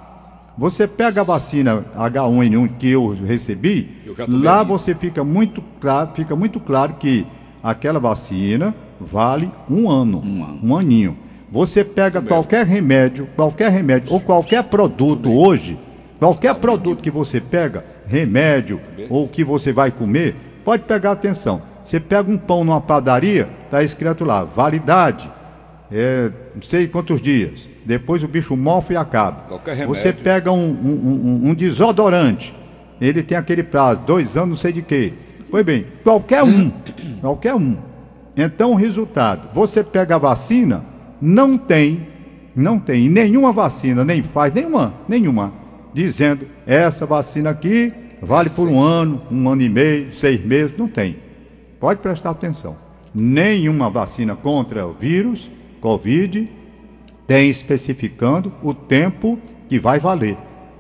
Você 0.58 0.88
pega 0.88 1.22
a 1.22 1.24
vacina 1.24 1.84
H1N1 1.94 2.78
que 2.78 2.90
eu 2.90 3.10
recebi, 3.10 3.98
eu 4.06 4.16
lá 4.30 4.64
você 4.64 4.96
fica 4.96 5.24
muito 5.24 5.62
claro, 5.82 6.12
fica 6.14 6.36
muito 6.36 6.60
claro 6.60 6.94
que 6.94 7.28
aquela 7.62 8.00
vacina 8.00 8.74
vale 9.02 9.52
um 9.70 9.90
ano, 9.90 10.22
um, 10.26 10.44
ano. 10.44 10.60
um 10.64 10.78
aninho. 10.78 11.18
Você 11.52 11.84
pega 11.84 12.22
qualquer 12.22 12.66
remédio, 12.66 13.28
qualquer 13.36 13.72
remédio 13.72 14.14
ou 14.14 14.20
qualquer 14.20 14.64
produto 14.64 15.32
hoje, 15.34 15.78
qualquer 16.18 16.56
produto 16.56 17.02
que 17.02 17.12
você 17.12 17.42
pega, 17.42 17.84
remédio 18.08 18.80
ou 19.10 19.28
que 19.28 19.44
você 19.44 19.74
vai 19.74 19.92
comer, 19.92 20.36
pode 20.64 20.84
pegar 20.84 21.12
atenção. 21.12 21.62
Você 21.84 22.00
pega 22.00 22.32
um 22.32 22.38
pão 22.38 22.64
numa 22.64 22.80
padaria, 22.80 23.50
está 23.74 23.84
escrito 23.84 24.24
lá, 24.24 24.44
validade, 24.44 25.30
é, 25.92 26.32
não 26.54 26.62
sei 26.62 26.88
quantos 26.88 27.20
dias. 27.20 27.68
Depois 27.84 28.24
o 28.24 28.28
bicho 28.28 28.56
mofa 28.56 28.94
e 28.94 28.96
acaba. 28.96 29.60
Você 29.88 30.14
pega 30.14 30.52
um, 30.52 30.70
um, 30.70 31.46
um, 31.46 31.50
um 31.50 31.54
desodorante, 31.56 32.56
ele 33.02 33.24
tem 33.24 33.36
aquele 33.36 33.64
prazo, 33.64 34.04
dois 34.04 34.38
anos, 34.38 34.50
não 34.50 34.56
sei 34.56 34.72
de 34.72 34.84
quê. 34.84 35.14
Pois 35.50 35.66
bem, 35.66 35.88
qualquer 36.04 36.44
um, 36.44 36.72
qualquer 37.20 37.56
um. 37.56 37.78
Então 38.38 38.74
o 38.74 38.76
resultado, 38.76 39.50
você 39.54 39.84
pega 39.84 40.16
a 40.16 40.20
vacina, 40.20 40.86
não 41.20 41.58
tem, 41.58 42.08
não 42.56 42.78
tem 42.80 43.10
nenhuma 43.10 43.52
vacina, 43.52 44.06
nem 44.06 44.22
faz 44.22 44.54
nenhuma, 44.54 44.94
nenhuma, 45.08 45.52
dizendo 45.94 46.48
essa 46.68 47.08
vacina 47.08 47.50
aqui 47.50 47.92
vale 48.22 48.50
por 48.52 48.68
um 48.68 48.80
ano, 48.80 49.22
um 49.32 49.50
ano 49.50 49.62
e 49.64 49.70
meio, 49.70 50.14
seis 50.14 50.44
meses, 50.46 50.78
não 50.78 50.88
tem. 50.88 51.18
Pode 51.80 52.00
prestar 52.00 52.30
atenção. 52.30 52.83
Nenhuma 53.14 53.90
vacina 53.90 54.36
contra 54.36 54.88
o 54.88 54.94
vírus, 54.94 55.50
Covid, 55.80 56.52
tem 57.28 57.50
especificando 57.50 58.52
o 58.62 58.74
tempo 58.74 59.38
que 59.70 59.80
vai 59.80 60.00
valer 60.00 60.38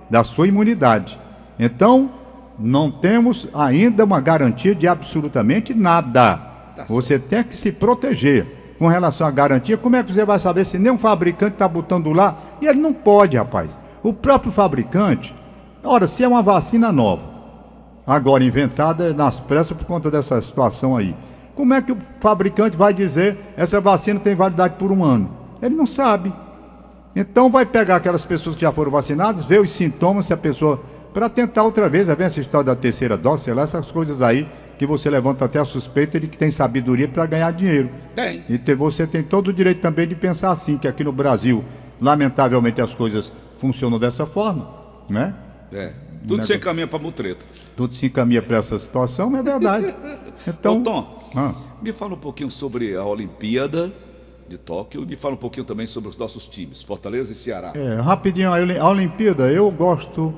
da 0.09 0.23
sua 0.23 0.47
imunidade. 0.47 1.19
Então, 1.59 2.11
não 2.57 2.91
temos 2.91 3.47
ainda 3.53 4.03
uma 4.03 4.19
garantia 4.19 4.75
de 4.75 4.87
absolutamente 4.87 5.73
nada. 5.73 6.37
Tá 6.75 6.85
você 6.87 7.17
tem 7.19 7.43
que 7.43 7.57
se 7.57 7.71
proteger. 7.71 8.61
Com 8.79 8.87
relação 8.87 9.25
à 9.25 9.31
garantia, 9.31 9.77
como 9.77 9.95
é 9.95 10.03
que 10.03 10.11
você 10.11 10.25
vai 10.25 10.39
saber 10.39 10.65
se 10.65 10.77
nem 10.77 10.91
um 10.91 10.97
fabricante 10.97 11.53
está 11.53 11.67
botando 11.67 12.11
lá? 12.11 12.37
E 12.61 12.67
ele 12.67 12.79
não 12.79 12.91
pode, 12.91 13.37
rapaz. 13.37 13.77
O 14.01 14.11
próprio 14.11 14.51
fabricante, 14.51 15.33
ora, 15.83 16.05
se 16.05 16.23
é 16.23 16.27
uma 16.27 16.41
vacina 16.41 16.91
nova, 16.91 17.23
agora 18.05 18.43
inventada 18.43 19.13
nas 19.13 19.39
pressas 19.39 19.77
por 19.77 19.85
conta 19.85 20.11
dessa 20.11 20.41
situação 20.41 20.97
aí, 20.97 21.15
como 21.55 21.74
é 21.74 21.81
que 21.81 21.91
o 21.91 21.98
fabricante 22.19 22.75
vai 22.75 22.93
dizer 22.93 23.38
essa 23.55 23.79
vacina 23.79 24.19
tem 24.19 24.36
validade 24.36 24.75
por 24.77 24.91
um 24.91 25.03
ano? 25.03 25.29
Ele 25.62 25.75
não 25.75 25.86
sabe. 25.86 26.33
Então 27.15 27.50
vai 27.50 27.65
pegar 27.65 27.98
aquelas 27.98 28.25
pessoas 28.25 28.55
que 28.55 28.63
já 28.63 28.72
foram 28.72 28.91
vacinadas, 28.91 29.43
ver 29.43 29.62
os 29.62 29.72
sintomas, 29.72 30.25
se 30.25 30.33
a 30.33 30.38
pessoa. 30.38 30.81
Para 31.13 31.29
tentar 31.29 31.62
outra 31.62 31.88
vez, 31.88 32.07
vem 32.07 32.25
essa 32.25 32.39
história 32.39 32.65
da 32.65 32.75
terceira 32.75 33.15
dose, 33.15 33.43
sei 33.43 33.53
lá, 33.53 33.62
essas 33.62 33.91
coisas 33.91 34.22
aí 34.24 34.50
que 34.79 34.86
você 34.88 35.10
levanta 35.10 35.45
até 35.45 35.60
a 35.60 35.65
suspeita 35.65 36.19
de 36.19 36.27
que 36.27 36.36
tem 36.36 36.50
sabedoria 36.50 37.07
para 37.07 37.25
ganhar 37.27 37.51
dinheiro. 37.53 37.89
Tem. 38.15 38.43
E 38.50 38.75
você 38.75 39.05
tem 39.05 39.22
todo 39.22 39.50
o 39.50 39.53
direito 39.53 39.79
também 39.79 40.07
de 40.07 40.15
pensar 40.15 40.51
assim, 40.51 40.75
que 40.75 40.88
aqui 40.88 41.03
no 41.03 41.12
Brasil, 41.12 41.63
lamentavelmente, 42.01 42.81
as 42.81 42.95
coisas 42.95 43.31
funcionam 43.60 44.00
dessa 44.00 44.25
forma, 44.25 44.67
né? 45.07 45.36
É. 45.72 45.93
Tudo 46.27 46.46
sem 46.46 46.58
do- 46.58 46.63
caminho 46.63 46.88
para 46.88 47.00
mutreta. 47.00 47.46
Tudo 47.75 47.94
se 47.96 48.06
encaminha 48.06 48.42
para 48.42 48.58
essa 48.58 48.77
situação, 48.80 49.30
mas 49.30 49.42
é 49.42 49.44
verdade. 49.44 49.96
Então, 50.48 50.80
Ô, 50.80 50.84
Tom, 50.84 51.30
Ah. 51.36 51.53
me 51.82 51.94
fala 51.94 52.13
um 52.15 52.18
pouquinho 52.18 52.50
sobre 52.51 52.96
a 52.96 53.06
Olimpíada 53.06 53.94
de 54.50 54.58
Tóquio 54.58 55.03
e 55.03 55.06
me 55.06 55.15
fala 55.15 55.36
um 55.36 55.38
pouquinho 55.38 55.63
também 55.65 55.88
sobre 55.88 56.10
os 56.10 56.18
nossos 56.18 56.48
times, 56.48 56.82
Fortaleza 56.84 57.32
e 57.32 57.36
Ceará. 57.36 57.72
É, 57.75 57.96
rapidinho, 58.01 58.50
a 58.51 58.89
Olimpíada, 58.89 59.51
eu 59.51 59.70
gosto 59.72 60.34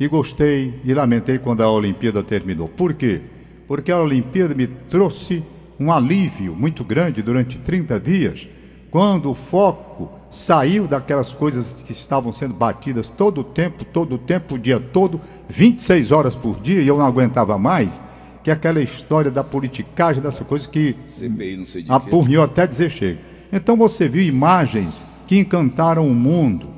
e 0.00 0.08
gostei 0.08 0.80
e 0.84 0.94
lamentei 0.94 1.38
quando 1.38 1.62
a 1.62 1.70
Olimpíada 1.70 2.22
terminou. 2.22 2.68
Por 2.68 2.94
quê? 2.94 3.20
Porque 3.68 3.92
a 3.92 3.98
Olimpíada 4.00 4.54
me 4.54 4.66
trouxe 4.66 5.42
um 5.78 5.92
alívio 5.92 6.54
muito 6.54 6.84
grande 6.84 7.20
durante 7.22 7.58
30 7.58 7.98
dias, 8.00 8.48
quando 8.94 9.28
o 9.28 9.34
foco 9.34 10.08
saiu 10.30 10.86
daquelas 10.86 11.34
coisas 11.34 11.82
que 11.82 11.90
estavam 11.90 12.32
sendo 12.32 12.54
batidas 12.54 13.10
todo 13.10 13.40
o 13.40 13.44
tempo, 13.44 13.84
todo 13.84 14.14
o 14.14 14.18
tempo, 14.18 14.54
o 14.54 14.58
dia 14.58 14.78
todo, 14.78 15.20
26 15.48 16.12
horas 16.12 16.36
por 16.36 16.60
dia, 16.60 16.80
e 16.80 16.86
eu 16.86 16.96
não 16.96 17.04
aguentava 17.04 17.58
mais, 17.58 18.00
que 18.44 18.52
é 18.52 18.54
aquela 18.54 18.80
história 18.80 19.32
da 19.32 19.42
politicagem, 19.42 20.22
dessa 20.22 20.44
coisa 20.44 20.68
que 20.68 20.94
CPI, 21.08 21.56
não 21.56 21.66
sei 21.66 21.82
de 21.82 21.88
quê. 21.88 21.92
apurrinhou 21.92 22.44
até 22.44 22.68
dizer 22.68 22.88
chega. 22.88 23.18
Então 23.52 23.76
você 23.76 24.08
viu 24.08 24.22
imagens 24.22 25.04
que 25.26 25.40
encantaram 25.40 26.06
o 26.06 26.14
mundo, 26.14 26.68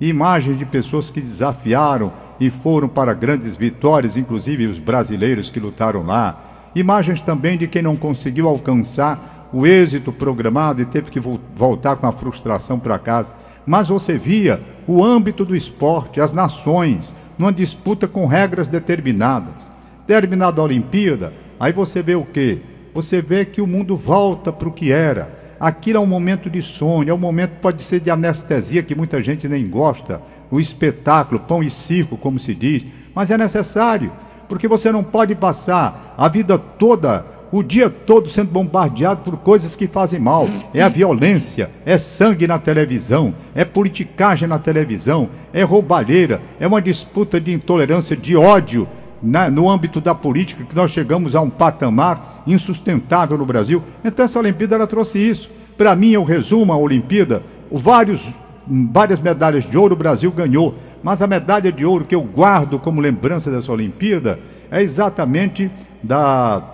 imagens 0.00 0.56
de 0.56 0.64
pessoas 0.64 1.10
que 1.10 1.20
desafiaram 1.20 2.12
e 2.38 2.50
foram 2.50 2.86
para 2.86 3.12
grandes 3.14 3.56
vitórias, 3.56 4.16
inclusive 4.16 4.68
os 4.68 4.78
brasileiros 4.78 5.50
que 5.50 5.58
lutaram 5.58 6.06
lá. 6.06 6.70
Imagens 6.72 7.20
também 7.20 7.58
de 7.58 7.66
quem 7.66 7.82
não 7.82 7.96
conseguiu 7.96 8.48
alcançar 8.48 9.33
o 9.54 9.64
êxito 9.66 10.10
programado 10.10 10.82
e 10.82 10.84
teve 10.84 11.10
que 11.10 11.20
vo- 11.20 11.40
voltar 11.54 11.94
com 11.96 12.06
a 12.08 12.12
frustração 12.12 12.78
para 12.78 12.98
casa. 12.98 13.32
Mas 13.64 13.86
você 13.86 14.18
via 14.18 14.60
o 14.86 15.02
âmbito 15.02 15.44
do 15.44 15.54
esporte, 15.54 16.20
as 16.20 16.32
nações, 16.32 17.14
numa 17.38 17.52
disputa 17.52 18.08
com 18.08 18.26
regras 18.26 18.68
determinadas. 18.68 19.70
Terminada 20.06 20.60
a 20.60 20.64
Olimpíada, 20.64 21.32
aí 21.58 21.72
você 21.72 22.02
vê 22.02 22.16
o 22.16 22.24
quê? 22.24 22.60
Você 22.92 23.22
vê 23.22 23.44
que 23.44 23.62
o 23.62 23.66
mundo 23.66 23.96
volta 23.96 24.52
para 24.52 24.68
o 24.68 24.72
que 24.72 24.90
era. 24.90 25.44
Aquilo 25.58 25.98
é 25.98 26.00
um 26.00 26.06
momento 26.06 26.50
de 26.50 26.60
sonho, 26.60 27.08
é 27.08 27.14
um 27.14 27.18
momento, 27.18 27.52
pode 27.60 27.82
ser 27.84 28.00
de 28.00 28.10
anestesia, 28.10 28.82
que 28.82 28.94
muita 28.94 29.22
gente 29.22 29.48
nem 29.48 29.66
gosta, 29.68 30.20
o 30.50 30.60
espetáculo, 30.60 31.40
pão 31.40 31.62
e 31.62 31.70
circo, 31.70 32.16
como 32.16 32.38
se 32.40 32.54
diz, 32.54 32.84
mas 33.14 33.30
é 33.30 33.38
necessário, 33.38 34.12
porque 34.48 34.68
você 34.68 34.92
não 34.92 35.02
pode 35.02 35.34
passar 35.34 36.14
a 36.18 36.28
vida 36.28 36.58
toda, 36.58 37.24
o 37.56 37.62
dia 37.62 37.88
todo 37.88 38.28
sendo 38.28 38.50
bombardeado 38.50 39.20
por 39.22 39.36
coisas 39.36 39.76
que 39.76 39.86
fazem 39.86 40.18
mal. 40.18 40.48
É 40.74 40.82
a 40.82 40.88
violência, 40.88 41.70
é 41.86 41.96
sangue 41.96 42.48
na 42.48 42.58
televisão, 42.58 43.32
é 43.54 43.64
politicagem 43.64 44.48
na 44.48 44.58
televisão, 44.58 45.28
é 45.52 45.62
roubalheira, 45.62 46.42
é 46.58 46.66
uma 46.66 46.82
disputa 46.82 47.40
de 47.40 47.52
intolerância, 47.52 48.16
de 48.16 48.36
ódio 48.36 48.88
na- 49.22 49.48
no 49.48 49.70
âmbito 49.70 50.00
da 50.00 50.16
política, 50.16 50.64
que 50.64 50.74
nós 50.74 50.90
chegamos 50.90 51.36
a 51.36 51.40
um 51.42 51.48
patamar 51.48 52.42
insustentável 52.44 53.38
no 53.38 53.46
Brasil. 53.46 53.80
Então 54.04 54.24
essa 54.24 54.40
Olimpíada 54.40 54.74
ela 54.74 54.86
trouxe 54.88 55.18
isso. 55.20 55.48
Para 55.78 55.94
mim, 55.94 56.10
eu 56.10 56.24
resumo 56.24 56.72
a 56.72 56.76
Olimpíada, 56.76 57.40
vários, 57.70 58.34
várias 58.66 59.20
medalhas 59.20 59.64
de 59.64 59.78
ouro 59.78 59.94
o 59.94 59.98
Brasil 59.98 60.32
ganhou, 60.32 60.74
mas 61.04 61.22
a 61.22 61.26
medalha 61.28 61.70
de 61.70 61.86
ouro 61.86 62.04
que 62.04 62.16
eu 62.16 62.22
guardo 62.22 62.80
como 62.80 63.00
lembrança 63.00 63.48
dessa 63.48 63.70
Olimpíada 63.70 64.40
é 64.72 64.82
exatamente 64.82 65.70
da 66.02 66.73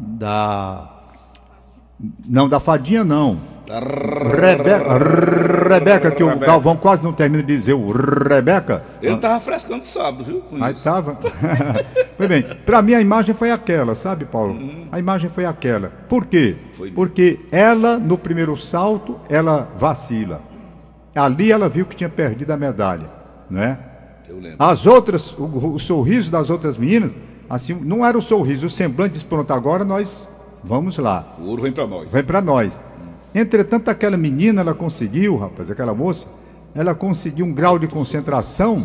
da 0.00 1.00
não 2.26 2.48
da 2.48 2.58
fadinha 2.58 3.04
não. 3.04 3.38
Rebeca, 3.70 4.98
Rebeca 5.68 6.10
que 6.10 6.24
o 6.24 6.28
Rebeca. 6.28 6.46
Galvão 6.46 6.76
quase 6.76 7.04
não 7.04 7.12
termina 7.12 7.42
de 7.42 7.54
dizer 7.54 7.74
o 7.74 7.92
Rebeca. 7.92 8.82
Ele 9.00 9.16
tava 9.18 9.38
frescando 9.38 9.84
sábado, 9.84 10.24
viu? 10.24 10.40
Com 10.40 10.62
Aí 10.62 10.72
estava. 10.72 11.16
pois 12.16 12.28
bem, 12.28 12.42
para 12.42 12.82
mim 12.82 12.94
a 12.94 13.00
imagem 13.00 13.32
foi 13.32 13.52
aquela, 13.52 13.94
sabe, 13.94 14.24
Paulo? 14.24 14.58
A 14.90 14.98
imagem 14.98 15.30
foi 15.30 15.44
aquela. 15.44 15.88
Por 16.08 16.26
quê? 16.26 16.56
Foi. 16.72 16.90
Porque 16.90 17.40
ela, 17.52 17.96
no 17.96 18.18
primeiro 18.18 18.56
salto, 18.56 19.20
ela 19.28 19.68
vacila. 19.78 20.42
Ali 21.14 21.52
ela 21.52 21.68
viu 21.68 21.86
que 21.86 21.94
tinha 21.94 22.08
perdido 22.10 22.50
a 22.50 22.56
medalha, 22.56 23.08
né? 23.48 23.78
Eu 24.28 24.36
lembro. 24.36 24.56
As 24.58 24.86
outras, 24.86 25.32
o, 25.38 25.74
o 25.74 25.78
sorriso 25.78 26.30
das 26.30 26.50
outras 26.50 26.76
meninas, 26.76 27.12
assim, 27.50 27.74
não 27.74 28.06
era 28.06 28.16
o 28.16 28.22
sorriso, 28.22 28.66
o 28.66 28.70
semblante 28.70 29.14
disse, 29.14 29.24
pronto, 29.24 29.52
agora 29.52 29.84
nós 29.84 30.28
vamos 30.62 30.96
lá. 30.96 31.34
O 31.40 31.48
ouro 31.48 31.62
vem 31.62 31.72
para 31.72 31.86
nós. 31.86 32.12
Vem 32.12 32.22
para 32.22 32.40
nós. 32.40 32.80
Entretanto, 33.34 33.88
aquela 33.88 34.16
menina, 34.16 34.60
ela 34.60 34.72
conseguiu, 34.72 35.36
rapaz, 35.36 35.68
aquela 35.70 35.92
moça, 35.92 36.28
ela 36.74 36.94
conseguiu 36.94 37.44
um 37.44 37.52
grau 37.52 37.78
de 37.78 37.88
concentração, 37.88 38.78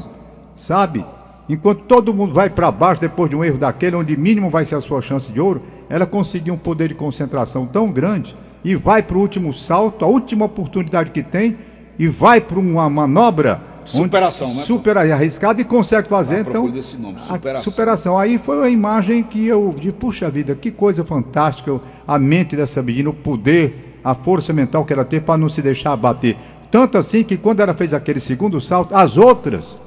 sabe? 0.56 1.06
Enquanto 1.48 1.84
todo 1.84 2.14
mundo 2.14 2.34
vai 2.34 2.50
para 2.50 2.72
baixo 2.72 3.02
depois 3.02 3.30
de 3.30 3.36
um 3.36 3.44
erro 3.44 3.60
daquele, 3.60 3.96
onde 3.96 4.18
mínimo 4.18 4.50
vai 4.50 4.66
ser 4.66 4.76
a 4.76 4.82
sua 4.82 5.00
chance 5.00 5.32
de 5.32 5.40
ouro, 5.40 5.62
ela 5.88 6.08
conseguiu 6.08 6.56
um 6.56 6.58
poder 6.58 6.88
de 6.88 6.96
concentração 6.96 7.68
tão 7.68 7.92
grande 7.92 8.36
e 8.64 8.76
vai 8.76 9.04
para 9.04 9.16
o 9.16 9.22
último 9.22 9.54
salto, 9.54 10.04
a 10.04 10.08
última 10.08 10.46
oportunidade 10.46 11.12
que 11.12 11.22
tem, 11.22 11.56
e 12.00 12.08
vai 12.08 12.42
para 12.42 12.58
uma 12.58 12.90
manobra. 12.90 13.62
Superação, 13.86 14.48
né, 14.50 14.56
Tom? 14.56 14.66
Super 14.66 14.98
arriscada 14.98 15.62
e 15.62 15.64
consegue 15.64 16.10
fazer, 16.10 16.42
então. 16.42 16.70
desse 16.70 16.98
nome, 16.98 17.20
superação. 17.20 17.72
superação. 17.72 18.18
Aí 18.18 18.38
foi 18.38 18.66
a 18.66 18.70
imagem 18.70 19.24
que 19.24 19.46
eu 19.46 19.74
de 19.78 19.92
puxa 19.92 20.30
vida, 20.30 20.56
que 20.56 20.72
coisa 20.72 21.04
fantástica, 21.04 21.80
a 22.08 22.20
mente 22.20 22.56
dessa 22.56 22.82
menina, 22.82 23.10
o 23.10 23.14
poder, 23.14 24.00
a 24.04 24.14
força 24.16 24.52
mental 24.52 24.84
que 24.86 24.94
ela 24.94 25.06
tem 25.06 25.22
para 25.22 25.38
não 25.38 25.50
se 25.50 25.62
deixar 25.62 25.94
abater. 25.94 26.36
Tanto 26.72 26.98
assim 26.98 27.24
que 27.24 27.38
quando 27.38 27.62
ela 27.62 27.74
fez 27.74 27.94
aquele 27.94 28.20
segundo 28.20 28.60
salto, 28.60 28.96
as 28.96 29.18
outras 29.18 29.78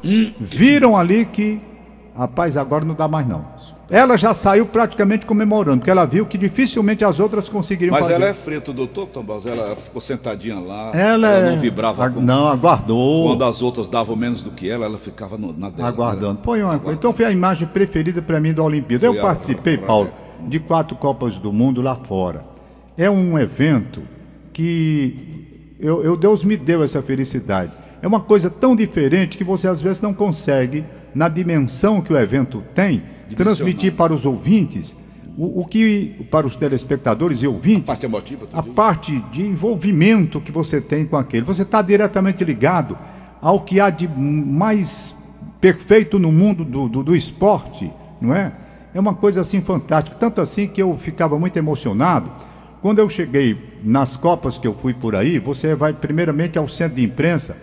viram 0.40 0.96
ali 0.96 1.26
que, 1.26 1.60
rapaz, 2.16 2.56
agora 2.56 2.84
não 2.84 2.94
dá 2.94 3.06
mais 3.06 3.26
não. 3.26 3.44
Ela 3.90 4.18
já 4.18 4.34
saiu 4.34 4.66
praticamente 4.66 5.24
comemorando, 5.24 5.78
porque 5.78 5.90
ela 5.90 6.04
viu 6.04 6.26
que 6.26 6.36
dificilmente 6.36 7.04
as 7.04 7.18
outras 7.18 7.48
conseguiriam 7.48 7.92
Mas 7.92 8.02
fazer. 8.02 8.14
ela 8.14 8.26
é 8.26 8.34
frita, 8.34 8.70
doutor 8.70 9.06
Tomás. 9.06 9.46
Ela 9.46 9.74
ficou 9.76 9.98
sentadinha 10.00 10.58
lá. 10.60 10.90
Ela 10.94 11.30
é- 11.30 11.50
não 11.52 11.58
vibrava 11.58 12.04
a- 12.04 12.10
com- 12.10 12.20
Não, 12.20 12.48
aguardou. 12.48 13.28
Quando 13.28 13.44
as 13.44 13.62
outras 13.62 13.88
davam 13.88 14.14
menos 14.14 14.42
do 14.42 14.50
que 14.50 14.68
ela, 14.68 14.84
ela 14.84 14.98
ficava 14.98 15.38
no- 15.38 15.54
na 15.56 15.70
dela. 15.70 15.88
Aguardando. 15.88 16.40
Põe 16.42 16.62
uma 16.62 16.78
coisa. 16.78 16.98
Então 16.98 17.14
foi 17.14 17.24
a 17.24 17.30
imagem 17.30 17.66
preferida 17.66 18.20
para 18.20 18.38
mim 18.40 18.52
da 18.52 18.62
Olimpíada. 18.62 19.06
Eu 19.06 19.12
Foi 19.12 19.20
a- 19.20 19.24
participei, 19.24 19.78
Paulo, 19.78 20.10
de 20.46 20.58
quatro 20.60 20.94
Copas 20.94 21.38
do 21.38 21.50
Mundo 21.50 21.80
lá 21.80 21.96
fora. 21.96 22.42
É 22.96 23.08
um 23.10 23.38
evento 23.38 24.02
que 24.52 25.74
eu, 25.80 26.02
eu- 26.04 26.16
Deus 26.16 26.44
me 26.44 26.56
deu 26.58 26.82
essa 26.82 27.00
felicidade. 27.00 27.72
É 28.02 28.06
uma 28.06 28.20
coisa 28.20 28.50
tão 28.50 28.76
diferente 28.76 29.38
que 29.38 29.44
você 29.44 29.66
às 29.66 29.80
vezes 29.80 30.02
não 30.02 30.12
consegue, 30.12 30.84
na 31.14 31.28
dimensão 31.28 32.00
que 32.00 32.12
o 32.12 32.16
evento 32.16 32.62
tem, 32.74 33.02
transmitir 33.36 33.94
para 33.94 34.12
os 34.12 34.24
ouvintes 34.24 34.96
o, 35.36 35.60
o 35.60 35.64
que, 35.64 36.26
para 36.32 36.46
os 36.46 36.56
telespectadores 36.56 37.42
e 37.42 37.46
ouvintes, 37.46 37.86
Parte 37.86 38.06
emotiva, 38.06 38.48
a 38.52 38.60
diz? 38.60 38.72
parte 38.74 39.20
de 39.30 39.42
envolvimento 39.42 40.40
que 40.40 40.50
você 40.50 40.80
tem 40.80 41.06
com 41.06 41.16
aquele. 41.16 41.44
Você 41.44 41.62
está 41.62 41.80
diretamente 41.80 42.42
ligado 42.42 42.96
ao 43.40 43.60
que 43.60 43.78
há 43.78 43.88
de 43.88 44.08
mais 44.08 45.14
perfeito 45.60 46.18
no 46.18 46.32
mundo 46.32 46.64
do, 46.64 46.88
do, 46.88 47.02
do 47.04 47.14
esporte, 47.14 47.90
não 48.20 48.34
é? 48.34 48.52
É 48.92 48.98
uma 48.98 49.14
coisa 49.14 49.42
assim 49.42 49.60
fantástica. 49.60 50.16
Tanto 50.16 50.40
assim 50.40 50.66
que 50.66 50.82
eu 50.82 50.98
ficava 50.98 51.38
muito 51.38 51.56
emocionado. 51.56 52.32
Quando 52.82 52.98
eu 52.98 53.08
cheguei 53.08 53.56
nas 53.84 54.16
Copas 54.16 54.58
que 54.58 54.66
eu 54.66 54.74
fui 54.74 54.92
por 54.92 55.14
aí, 55.14 55.38
você 55.38 55.74
vai 55.76 55.92
primeiramente 55.92 56.58
ao 56.58 56.68
centro 56.68 56.96
de 56.96 57.04
imprensa 57.04 57.56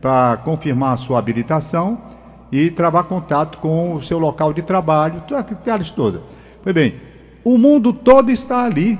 para 0.00 0.38
confirmar 0.38 0.94
a 0.94 0.96
sua 0.96 1.18
habilitação 1.18 2.00
e 2.50 2.70
travar 2.70 3.04
contato 3.04 3.58
com 3.58 3.94
o 3.94 4.02
seu 4.02 4.18
local 4.18 4.52
de 4.52 4.62
trabalho, 4.62 5.22
todas 5.26 5.44
aquelas 5.44 5.90
todas. 5.90 6.22
Pois 6.62 6.74
bem, 6.74 6.94
o 7.44 7.56
mundo 7.58 7.92
todo 7.92 8.30
está 8.30 8.64
ali. 8.64 8.98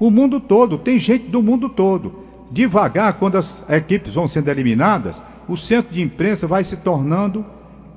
O 0.00 0.10
mundo 0.10 0.38
todo, 0.38 0.78
tem 0.78 0.96
gente 0.96 1.28
do 1.28 1.42
mundo 1.42 1.68
todo. 1.68 2.20
Devagar, 2.52 3.14
quando 3.14 3.36
as 3.36 3.68
equipes 3.68 4.14
vão 4.14 4.28
sendo 4.28 4.48
eliminadas, 4.48 5.20
o 5.48 5.56
centro 5.56 5.92
de 5.92 6.00
imprensa 6.00 6.46
vai 6.46 6.62
se 6.62 6.76
tornando 6.76 7.44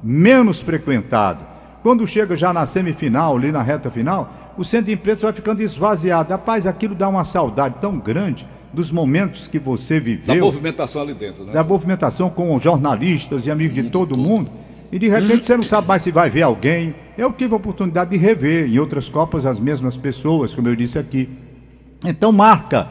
menos 0.02 0.60
frequentado. 0.60 1.46
Quando 1.84 2.08
chega 2.08 2.36
já 2.36 2.52
na 2.52 2.66
semifinal, 2.66 3.36
ali 3.36 3.52
na 3.52 3.62
reta 3.62 3.92
final, 3.92 4.54
o 4.58 4.64
centro 4.64 4.88
de 4.88 4.94
imprensa 4.94 5.28
vai 5.28 5.34
ficando 5.34 5.62
esvaziado. 5.62 6.32
Rapaz, 6.32 6.66
aquilo 6.66 6.96
dá 6.96 7.08
uma 7.08 7.24
saudade 7.24 7.76
tão 7.80 8.00
grande 8.00 8.48
dos 8.74 8.92
momentos 8.92 9.48
que 9.48 9.60
você 9.60 9.96
Da 9.96 10.00
viveu 10.00 10.46
movimentação 10.46 11.02
ali 11.02 11.14
dentro, 11.14 11.44
né? 11.44 11.52
da 11.52 11.64
movimentação 11.64 12.30
com 12.30 12.58
jornalistas 12.58 13.46
e 13.46 13.52
amigos 13.52 13.76
de 13.76 13.84
todo 13.90 14.18
mundo. 14.18 14.50
E 14.92 15.00
de 15.00 15.08
repente 15.08 15.46
você 15.46 15.56
não 15.56 15.64
sabe 15.64 15.88
mais 15.88 16.02
se 16.02 16.12
vai 16.12 16.30
ver 16.30 16.42
alguém. 16.42 16.94
Eu 17.18 17.32
tive 17.32 17.54
a 17.54 17.58
oportunidade 17.58 18.12
de 18.12 18.18
rever 18.18 18.70
em 18.70 18.78
outras 18.78 19.08
Copas 19.08 19.46
as 19.46 19.60
mesmas 19.60 19.96
pessoas, 19.96 20.54
como 20.54 20.68
eu 20.68 20.76
disse 20.76 21.00
aqui. 21.00 21.30
Então 22.04 22.32
marca 22.32 22.90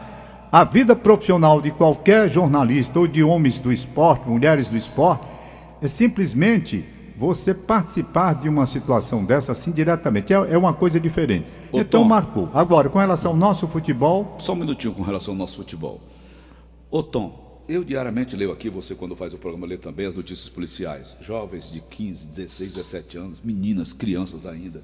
a 0.50 0.64
vida 0.64 0.96
profissional 0.96 1.60
de 1.60 1.70
qualquer 1.70 2.28
jornalista 2.28 2.98
ou 2.98 3.06
de 3.06 3.22
homens 3.22 3.58
do 3.58 3.72
esporte, 3.72 4.28
mulheres 4.28 4.68
do 4.68 4.76
esporte, 4.76 5.24
é 5.80 5.86
simplesmente 5.86 6.84
você 7.16 7.52
participar 7.52 8.34
de 8.34 8.48
uma 8.48 8.66
situação 8.66 9.24
dessa 9.24 9.52
assim 9.52 9.70
diretamente. 9.70 10.32
É, 10.32 10.36
é 10.36 10.58
uma 10.58 10.72
coisa 10.72 10.98
diferente. 10.98 11.46
Ô, 11.70 11.78
então 11.78 12.02
Tom. 12.02 12.08
marcou. 12.08 12.48
Agora, 12.54 12.88
com 12.88 12.98
relação 12.98 13.32
ao 13.32 13.36
nosso 13.36 13.68
futebol, 13.68 14.36
Só 14.38 14.54
um 14.54 14.56
minutinho 14.56 14.94
com 14.94 15.02
relação 15.02 15.34
ao 15.34 15.38
nosso 15.38 15.56
futebol. 15.56 16.00
Ô 16.90 17.02
Tom, 17.02 17.49
eu 17.72 17.84
diariamente 17.84 18.34
leio 18.36 18.52
aqui, 18.52 18.68
você 18.68 18.94
quando 18.94 19.14
faz 19.16 19.32
o 19.34 19.38
programa 19.38 19.66
lê 19.66 19.76
também 19.76 20.06
as 20.06 20.14
notícias 20.14 20.48
policiais. 20.48 21.16
Jovens 21.20 21.70
de 21.70 21.80
15, 21.80 22.26
16, 22.26 22.74
17 22.74 23.18
anos, 23.18 23.40
meninas, 23.42 23.92
crianças 23.92 24.44
ainda, 24.46 24.82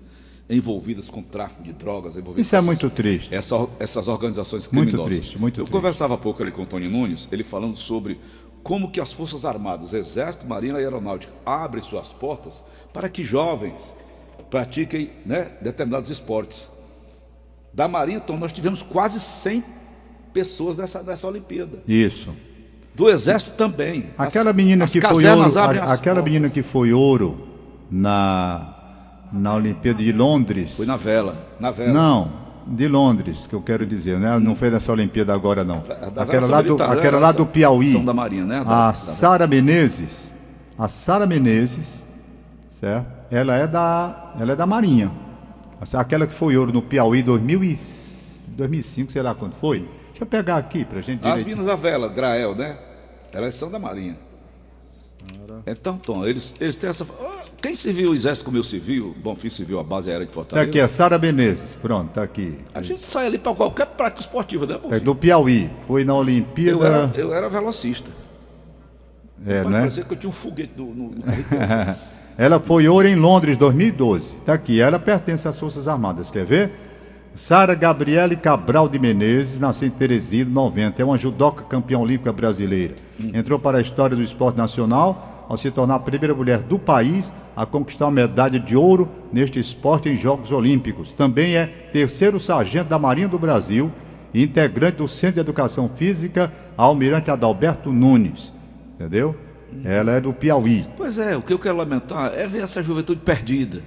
envolvidas 0.48 1.10
com 1.10 1.22
tráfico 1.22 1.62
de 1.62 1.72
drogas. 1.72 2.16
envolvidas 2.16 2.46
Isso 2.46 2.54
é 2.56 2.58
com 2.60 2.66
muito 2.66 2.88
triste. 2.90 3.34
essa- 3.34 3.68
essas 3.80 4.06
organizações 4.08 4.70
Muito 4.70 4.88
criminosas. 4.90 5.18
triste, 5.18 5.38
muito 5.38 5.60
eu 5.60 5.64
triste. 5.64 5.72
conversava 5.72 6.14
há 6.14 6.18
pouco 6.18 6.42
ali 6.42 6.52
com 6.52 6.62
o 6.62 6.66
Tony 6.66 6.88
Nunes, 6.88 7.28
ele 7.32 7.42
falando 7.42 7.76
sobre 7.76 8.18
como 8.62 8.90
que 8.90 9.00
as 9.00 9.12
Forças 9.12 9.44
Armadas, 9.44 9.92
Exército, 9.94 10.46
Marinha 10.46 10.74
e 10.74 10.76
Aeronáutica 10.78 11.32
abrem 11.44 11.82
suas 11.82 12.12
portas 12.12 12.64
para 12.92 13.08
que 13.08 13.24
jovens 13.24 13.94
pratiquem 14.50 15.10
né, 15.24 15.52
determinados 15.60 16.10
esportes. 16.10 16.70
Da 17.72 17.86
Marinha, 17.88 18.20
Tom, 18.20 18.38
nós 18.38 18.52
tivemos 18.52 18.82
quase 18.82 19.20
100 19.20 19.62
pessoas 20.32 20.76
nessa, 20.76 21.02
nessa 21.02 21.26
Olimpíada. 21.26 21.82
isso. 21.88 22.34
Do 22.96 23.10
Exército 23.10 23.52
também. 23.56 24.10
As- 24.16 24.28
Aquela 24.28 24.52
menina 24.52 24.84
as 24.86 24.92
que 24.92 25.00
foi 25.00 25.24
ouro, 25.26 25.58
a- 25.58 25.92
aquela 25.92 26.22
menina 26.22 26.48
que 26.48 26.62
foi 26.62 26.92
ouro 26.92 27.36
na 27.90 28.72
na 29.32 29.54
Olimpíada 29.54 29.98
de 30.02 30.12
Londres. 30.12 30.76
Foi 30.76 30.86
na 30.86 30.96
vela, 30.96 31.36
na 31.58 31.70
vela. 31.72 31.92
Não, 31.92 32.30
de 32.66 32.86
Londres, 32.88 33.46
que 33.46 33.54
eu 33.54 33.60
quero 33.60 33.84
dizer, 33.84 34.18
né? 34.18 34.38
Não 34.38 34.54
foi 34.54 34.70
nessa 34.70 34.92
Olimpíada 34.92 35.34
agora 35.34 35.64
não. 35.64 35.82
Aquela 36.16 36.46
lá 36.46 36.62
do, 36.62 36.82
aquela 36.82 37.18
lá 37.18 37.32
do 37.32 37.44
Piauí. 37.44 37.92
São 37.92 38.04
da 38.04 38.14
Marinha, 38.14 38.44
né? 38.44 38.64
Da- 38.64 38.88
A 38.88 38.94
Sara 38.94 39.46
Menezes, 39.46 40.30
a 40.78 40.86
Sara 40.88 41.26
Menezes, 41.26 42.02
certo? 42.70 43.06
Ela 43.30 43.56
é 43.56 43.66
da, 43.66 44.32
ela 44.40 44.52
é 44.52 44.56
da 44.56 44.64
Marinha. 44.66 45.10
Aquela 45.94 46.26
que 46.26 46.32
foi 46.34 46.56
ouro 46.56 46.72
no 46.72 46.80
Piauí 46.80 47.22
2000 47.22 47.62
e, 47.64 47.76
2005, 48.56 49.10
sei 49.12 49.22
lá 49.22 49.34
quando 49.34 49.54
foi. 49.54 49.86
Deixa 50.16 50.22
eu 50.24 50.26
pegar 50.26 50.56
aqui 50.56 50.82
pra 50.82 51.02
gente 51.02 51.18
As 51.22 51.34
direitinho. 51.38 51.46
minas 51.58 51.66
da 51.66 51.76
vela, 51.76 52.08
Grael, 52.08 52.54
né? 52.54 52.78
Elas 53.34 53.54
são 53.54 53.70
da 53.70 53.78
Marinha. 53.78 54.16
Então, 55.66 55.98
Tom, 55.98 56.24
eles, 56.26 56.54
eles 56.58 56.76
têm 56.76 56.88
essa. 56.88 57.04
Ah, 57.20 57.44
Quem 57.60 57.74
serviu 57.74 58.10
o 58.10 58.14
Exército 58.14 58.46
como 58.46 58.56
eu 58.56 58.64
civil, 58.64 59.14
Bonfim 59.22 59.50
civil, 59.50 59.78
a 59.78 59.82
base 59.84 60.08
aérea 60.08 60.24
de 60.24 60.30
Tá 60.30 60.34
Fortaleza. 60.34 60.68
aqui, 60.70 60.80
a 60.80 60.88
Sara 60.88 61.18
Menezes, 61.18 61.74
pronto, 61.74 62.12
tá 62.12 62.22
aqui. 62.22 62.56
A 62.72 62.80
gente 62.80 63.06
sai 63.06 63.26
ali 63.26 63.36
para 63.36 63.54
qualquer 63.54 63.86
prática 63.88 64.20
esportiva, 64.22 64.64
né, 64.66 64.74
É 64.74 64.78
Bonfim? 64.78 65.04
do 65.04 65.14
Piauí, 65.14 65.70
foi 65.80 66.04
na 66.04 66.12
Eu 66.12 66.16
era, 66.16 66.22
Olimpíada, 66.22 67.12
eu 67.16 67.34
era 67.34 67.48
velocista. 67.50 68.10
é, 69.44 69.62
Pode 69.62 69.74
né? 69.74 69.80
parecer 69.80 70.04
que 70.06 70.12
eu 70.14 70.16
tinha 70.16 70.30
um 70.30 70.32
foguete 70.32 70.72
no, 70.78 70.94
no. 70.94 71.10
Ela 72.38 72.60
foi 72.60 72.86
ouro 72.88 73.08
em 73.08 73.16
Londres 73.16 73.56
2012. 73.56 74.36
Tá 74.46 74.52
aqui, 74.54 74.80
ela 74.80 74.98
pertence 74.98 75.48
às 75.48 75.58
Forças 75.58 75.88
Armadas, 75.88 76.30
quer 76.30 76.44
ver? 76.44 76.70
Sara 77.36 77.74
Gabriele 77.74 78.34
Cabral 78.34 78.88
de 78.88 78.98
Menezes, 78.98 79.60
nasceu 79.60 79.86
em 79.86 79.90
Teresina, 79.90 80.50
90. 80.50 81.02
É 81.02 81.04
uma 81.04 81.18
judoca 81.18 81.62
campeã 81.64 81.98
olímpica 81.98 82.32
brasileira. 82.32 82.94
Entrou 83.34 83.58
para 83.58 83.76
a 83.76 83.80
história 83.82 84.16
do 84.16 84.22
esporte 84.22 84.56
nacional 84.56 85.44
ao 85.46 85.58
se 85.58 85.70
tornar 85.70 85.96
a 85.96 86.00
primeira 86.00 86.34
mulher 86.34 86.60
do 86.60 86.78
país 86.78 87.30
a 87.54 87.66
conquistar 87.66 88.06
a 88.06 88.10
medalha 88.10 88.58
de 88.58 88.74
ouro 88.74 89.06
neste 89.30 89.60
esporte 89.60 90.08
em 90.08 90.16
Jogos 90.16 90.50
Olímpicos. 90.50 91.12
Também 91.12 91.56
é 91.56 91.66
terceiro 91.92 92.40
sargento 92.40 92.88
da 92.88 92.98
Marinha 92.98 93.28
do 93.28 93.38
Brasil 93.38 93.92
e 94.32 94.42
integrante 94.42 94.96
do 94.96 95.06
Centro 95.06 95.34
de 95.34 95.40
Educação 95.40 95.90
Física 95.90 96.50
Almirante 96.74 97.30
Adalberto 97.30 97.92
Nunes. 97.92 98.54
Entendeu? 98.94 99.36
Ela 99.84 100.12
é 100.12 100.20
do 100.22 100.32
Piauí. 100.32 100.86
Pois 100.96 101.18
é, 101.18 101.36
o 101.36 101.42
que 101.42 101.52
eu 101.52 101.58
quero 101.58 101.76
lamentar 101.76 102.32
é 102.34 102.48
ver 102.48 102.62
essa 102.62 102.82
juventude 102.82 103.20
perdida. 103.20 103.82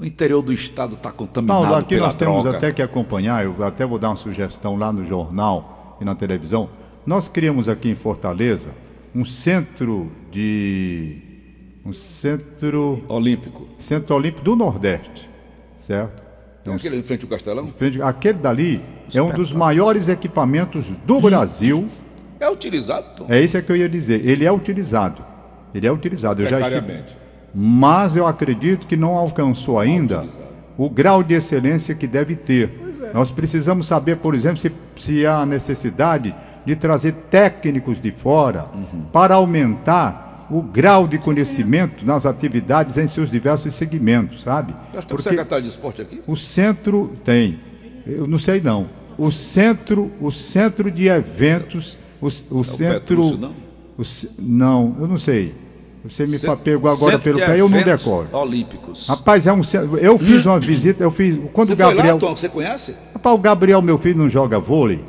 O 0.00 0.04
interior 0.04 0.40
do 0.40 0.50
estado 0.52 0.94
está 0.94 1.12
contaminado 1.12 1.60
Paulo, 1.62 1.76
aqui 1.76 1.96
pela 1.96 2.06
nós 2.06 2.16
temos 2.16 2.42
droga. 2.42 2.56
até 2.56 2.72
que 2.72 2.80
acompanhar, 2.80 3.44
eu 3.44 3.54
até 3.62 3.84
vou 3.84 3.98
dar 3.98 4.08
uma 4.08 4.16
sugestão 4.16 4.76
lá 4.76 4.90
no 4.90 5.04
jornal 5.04 5.98
e 6.00 6.04
na 6.06 6.14
televisão. 6.14 6.70
Nós 7.04 7.28
criamos 7.28 7.68
aqui 7.68 7.90
em 7.90 7.94
Fortaleza 7.94 8.70
um 9.14 9.26
centro 9.26 10.10
de. 10.30 11.18
um 11.84 11.92
centro. 11.92 13.04
Olímpico. 13.08 13.68
Centro 13.78 14.14
Olímpico 14.14 14.42
do 14.42 14.56
Nordeste, 14.56 15.28
certo? 15.76 16.22
Tem 16.64 16.74
aquele 16.74 16.96
em 16.96 17.02
frente 17.02 17.24
ao 17.24 17.28
Castelão? 17.28 17.66
Frente- 17.76 18.00
Aquele 18.00 18.38
dali 18.38 18.80
é 19.14 19.20
um 19.20 19.30
dos 19.30 19.52
maiores 19.52 20.08
equipamentos 20.08 20.88
do 21.06 21.20
Brasil. 21.20 21.88
É 22.38 22.48
utilizado, 22.48 23.16
Tom. 23.16 23.26
É 23.28 23.38
isso 23.38 23.60
que 23.62 23.70
eu 23.70 23.76
ia 23.76 23.88
dizer. 23.88 24.26
Ele 24.26 24.46
é 24.46 24.52
utilizado. 24.52 25.22
Ele 25.74 25.86
é 25.86 25.92
utilizado. 25.92 26.40
Eu 26.42 26.48
já 26.48 26.58
estive. 26.60 27.19
Mas 27.54 28.16
eu 28.16 28.26
acredito 28.26 28.86
que 28.86 28.96
não 28.96 29.16
alcançou 29.16 29.78
ainda 29.78 30.26
o 30.76 30.88
grau 30.88 31.22
de 31.22 31.34
excelência 31.34 31.94
que 31.94 32.06
deve 32.06 32.36
ter. 32.36 32.70
Nós 33.12 33.30
precisamos 33.30 33.86
saber, 33.86 34.16
por 34.16 34.34
exemplo, 34.34 34.58
se, 34.58 34.72
se 34.98 35.26
há 35.26 35.44
necessidade 35.44 36.34
de 36.64 36.76
trazer 36.76 37.12
técnicos 37.30 38.00
de 38.00 38.10
fora 38.10 38.64
para 39.12 39.34
aumentar 39.34 40.46
o 40.50 40.62
grau 40.62 41.06
de 41.06 41.18
conhecimento 41.18 42.04
nas 42.04 42.26
atividades 42.26 42.96
em 42.96 43.06
seus 43.06 43.30
diversos 43.30 43.74
segmentos, 43.74 44.42
sabe? 44.42 44.74
Nós 44.92 45.04
temos 45.04 45.24
secretário 45.24 45.62
de 45.62 45.70
esporte 45.70 46.02
aqui? 46.02 46.22
O 46.26 46.36
centro 46.36 47.16
tem, 47.24 47.60
eu 48.06 48.26
não 48.26 48.38
sei 48.38 48.60
não. 48.60 48.88
O 49.16 49.30
centro, 49.30 50.10
o 50.20 50.32
centro 50.32 50.90
de 50.90 51.08
eventos, 51.08 51.98
o, 52.20 52.26
o 52.26 52.64
centro, 52.64 53.00
Petrúcio, 53.00 53.38
não? 53.38 53.54
o 53.98 54.02
não, 54.38 54.96
eu 54.98 55.06
não 55.06 55.18
sei. 55.18 55.54
Você 56.04 56.26
me 56.26 56.38
Centro- 56.38 56.56
pegou 56.56 56.90
agora 56.90 57.18
pelo 57.18 57.38
pé, 57.38 57.60
eu 57.60 57.68
não 57.68 57.82
decoro. 57.82 58.26
Olímpicos. 58.32 59.06
Rapaz, 59.08 59.46
é 59.46 59.52
um. 59.52 59.60
Eu 60.00 60.16
fiz 60.16 60.46
uma 60.46 60.58
visita, 60.58 61.02
eu 61.04 61.10
fiz 61.10 61.38
quando 61.52 61.68
Você 61.68 61.74
o 61.74 61.76
Gabriel, 61.76 62.02
foi 62.04 62.12
lá, 62.12 62.18
Tom? 62.18 62.36
Você 62.36 62.48
conhece? 62.48 62.96
Rapaz, 63.12 63.34
o 63.34 63.38
Gabriel, 63.38 63.82
meu 63.82 63.98
filho, 63.98 64.16
não 64.18 64.28
joga 64.28 64.58
vôlei. 64.58 65.04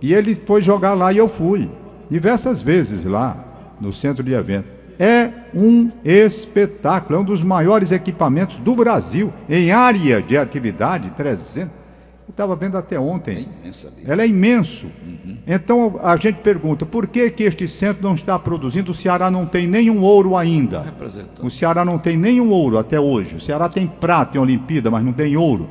E 0.00 0.14
ele 0.14 0.34
foi 0.34 0.62
jogar 0.62 0.94
lá 0.94 1.12
e 1.12 1.18
eu 1.18 1.28
fui. 1.28 1.70
Diversas 2.10 2.62
vezes 2.62 3.04
lá, 3.04 3.44
no 3.80 3.92
centro 3.92 4.24
de 4.24 4.32
evento. 4.32 4.66
É 4.98 5.30
um 5.54 5.90
espetáculo, 6.04 7.18
é 7.18 7.22
um 7.22 7.24
dos 7.24 7.42
maiores 7.42 7.92
equipamentos 7.92 8.56
do 8.56 8.74
Brasil. 8.74 9.32
Em 9.48 9.70
área 9.72 10.20
de 10.22 10.36
atividade, 10.36 11.10
300. 11.16 11.70
Eu 12.30 12.32
estava 12.32 12.54
vendo 12.54 12.78
até 12.78 12.98
ontem. 12.98 13.38
É 13.38 13.40
imenso 13.40 13.88
ali. 13.88 13.96
Ela 14.06 14.22
é 14.22 14.26
imenso. 14.28 14.86
Então 15.44 15.98
a 16.00 16.16
gente 16.16 16.36
pergunta, 16.36 16.86
por 16.86 17.08
que, 17.08 17.28
que 17.28 17.42
este 17.42 17.66
centro 17.66 18.04
não 18.04 18.14
está 18.14 18.38
produzindo? 18.38 18.92
O 18.92 18.94
Ceará 18.94 19.28
não 19.28 19.44
tem 19.44 19.66
nenhum 19.66 20.00
ouro 20.00 20.36
ainda. 20.36 20.94
O 21.42 21.50
Ceará 21.50 21.84
não 21.84 21.98
tem 21.98 22.16
nenhum 22.16 22.50
ouro 22.50 22.78
até 22.78 23.00
hoje. 23.00 23.34
O 23.34 23.40
Ceará 23.40 23.68
tem 23.68 23.84
prata 23.84 24.38
em 24.38 24.40
Olimpíada, 24.40 24.92
mas 24.92 25.04
não 25.04 25.12
tem 25.12 25.36
ouro. 25.36 25.66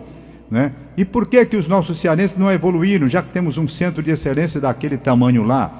Né? 0.52 0.74
E 0.98 1.06
por 1.06 1.28
que, 1.28 1.46
que 1.46 1.56
os 1.56 1.66
nossos 1.66 1.98
cearenses 1.98 2.36
não 2.36 2.52
evoluíram, 2.52 3.08
já 3.08 3.22
que 3.22 3.30
temos 3.30 3.58
um 3.58 3.68
centro 3.68 4.04
de 4.04 4.12
excelência 4.12 4.60
daquele 4.60 4.98
tamanho 4.98 5.44
lá? 5.44 5.72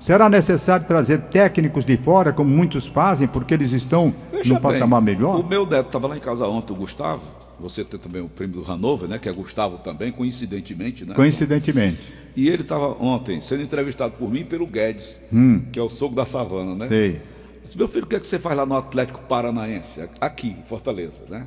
Será 0.00 0.28
necessário 0.28 0.86
trazer 0.86 1.20
técnicos 1.30 1.84
de 1.84 1.96
fora, 1.96 2.32
como 2.32 2.50
muitos 2.50 2.88
fazem, 2.88 3.28
porque 3.28 3.54
eles 3.54 3.70
estão 3.70 4.12
Veja 4.32 4.52
num 4.52 4.60
patamar 4.60 5.00
melhor? 5.00 5.38
O 5.38 5.46
meu 5.46 5.64
neto 5.64 5.86
estava 5.86 6.08
lá 6.08 6.16
em 6.16 6.20
casa 6.20 6.48
ontem, 6.48 6.72
o 6.72 6.76
Gustavo. 6.76 7.45
Você 7.58 7.84
tem 7.84 7.98
também 7.98 8.22
o 8.22 8.28
prêmio 8.28 8.62
do 8.62 8.70
Hanover, 8.70 9.08
né? 9.08 9.18
Que 9.18 9.28
é 9.28 9.32
Gustavo 9.32 9.78
também, 9.78 10.12
coincidentemente, 10.12 11.04
né? 11.04 11.14
Coincidentemente. 11.14 11.98
E 12.36 12.48
ele 12.48 12.62
estava 12.62 12.88
ontem 13.02 13.40
sendo 13.40 13.62
entrevistado 13.62 14.14
por 14.18 14.30
mim 14.30 14.40
e 14.40 14.44
pelo 14.44 14.66
Guedes, 14.66 15.20
Hum. 15.32 15.62
que 15.72 15.78
é 15.78 15.82
o 15.82 15.88
sogro 15.88 16.16
da 16.16 16.24
savana, 16.26 16.74
né? 16.74 16.88
Sei. 16.88 17.22
Disse, 17.62 17.76
meu 17.76 17.88
filho, 17.88 18.04
o 18.04 18.06
que, 18.06 18.16
é 18.16 18.20
que 18.20 18.26
você 18.26 18.38
faz 18.38 18.56
lá 18.56 18.66
no 18.66 18.76
Atlético 18.76 19.20
Paranaense, 19.22 20.00
aqui, 20.20 20.48
em 20.48 20.62
Fortaleza, 20.62 21.22
né? 21.28 21.46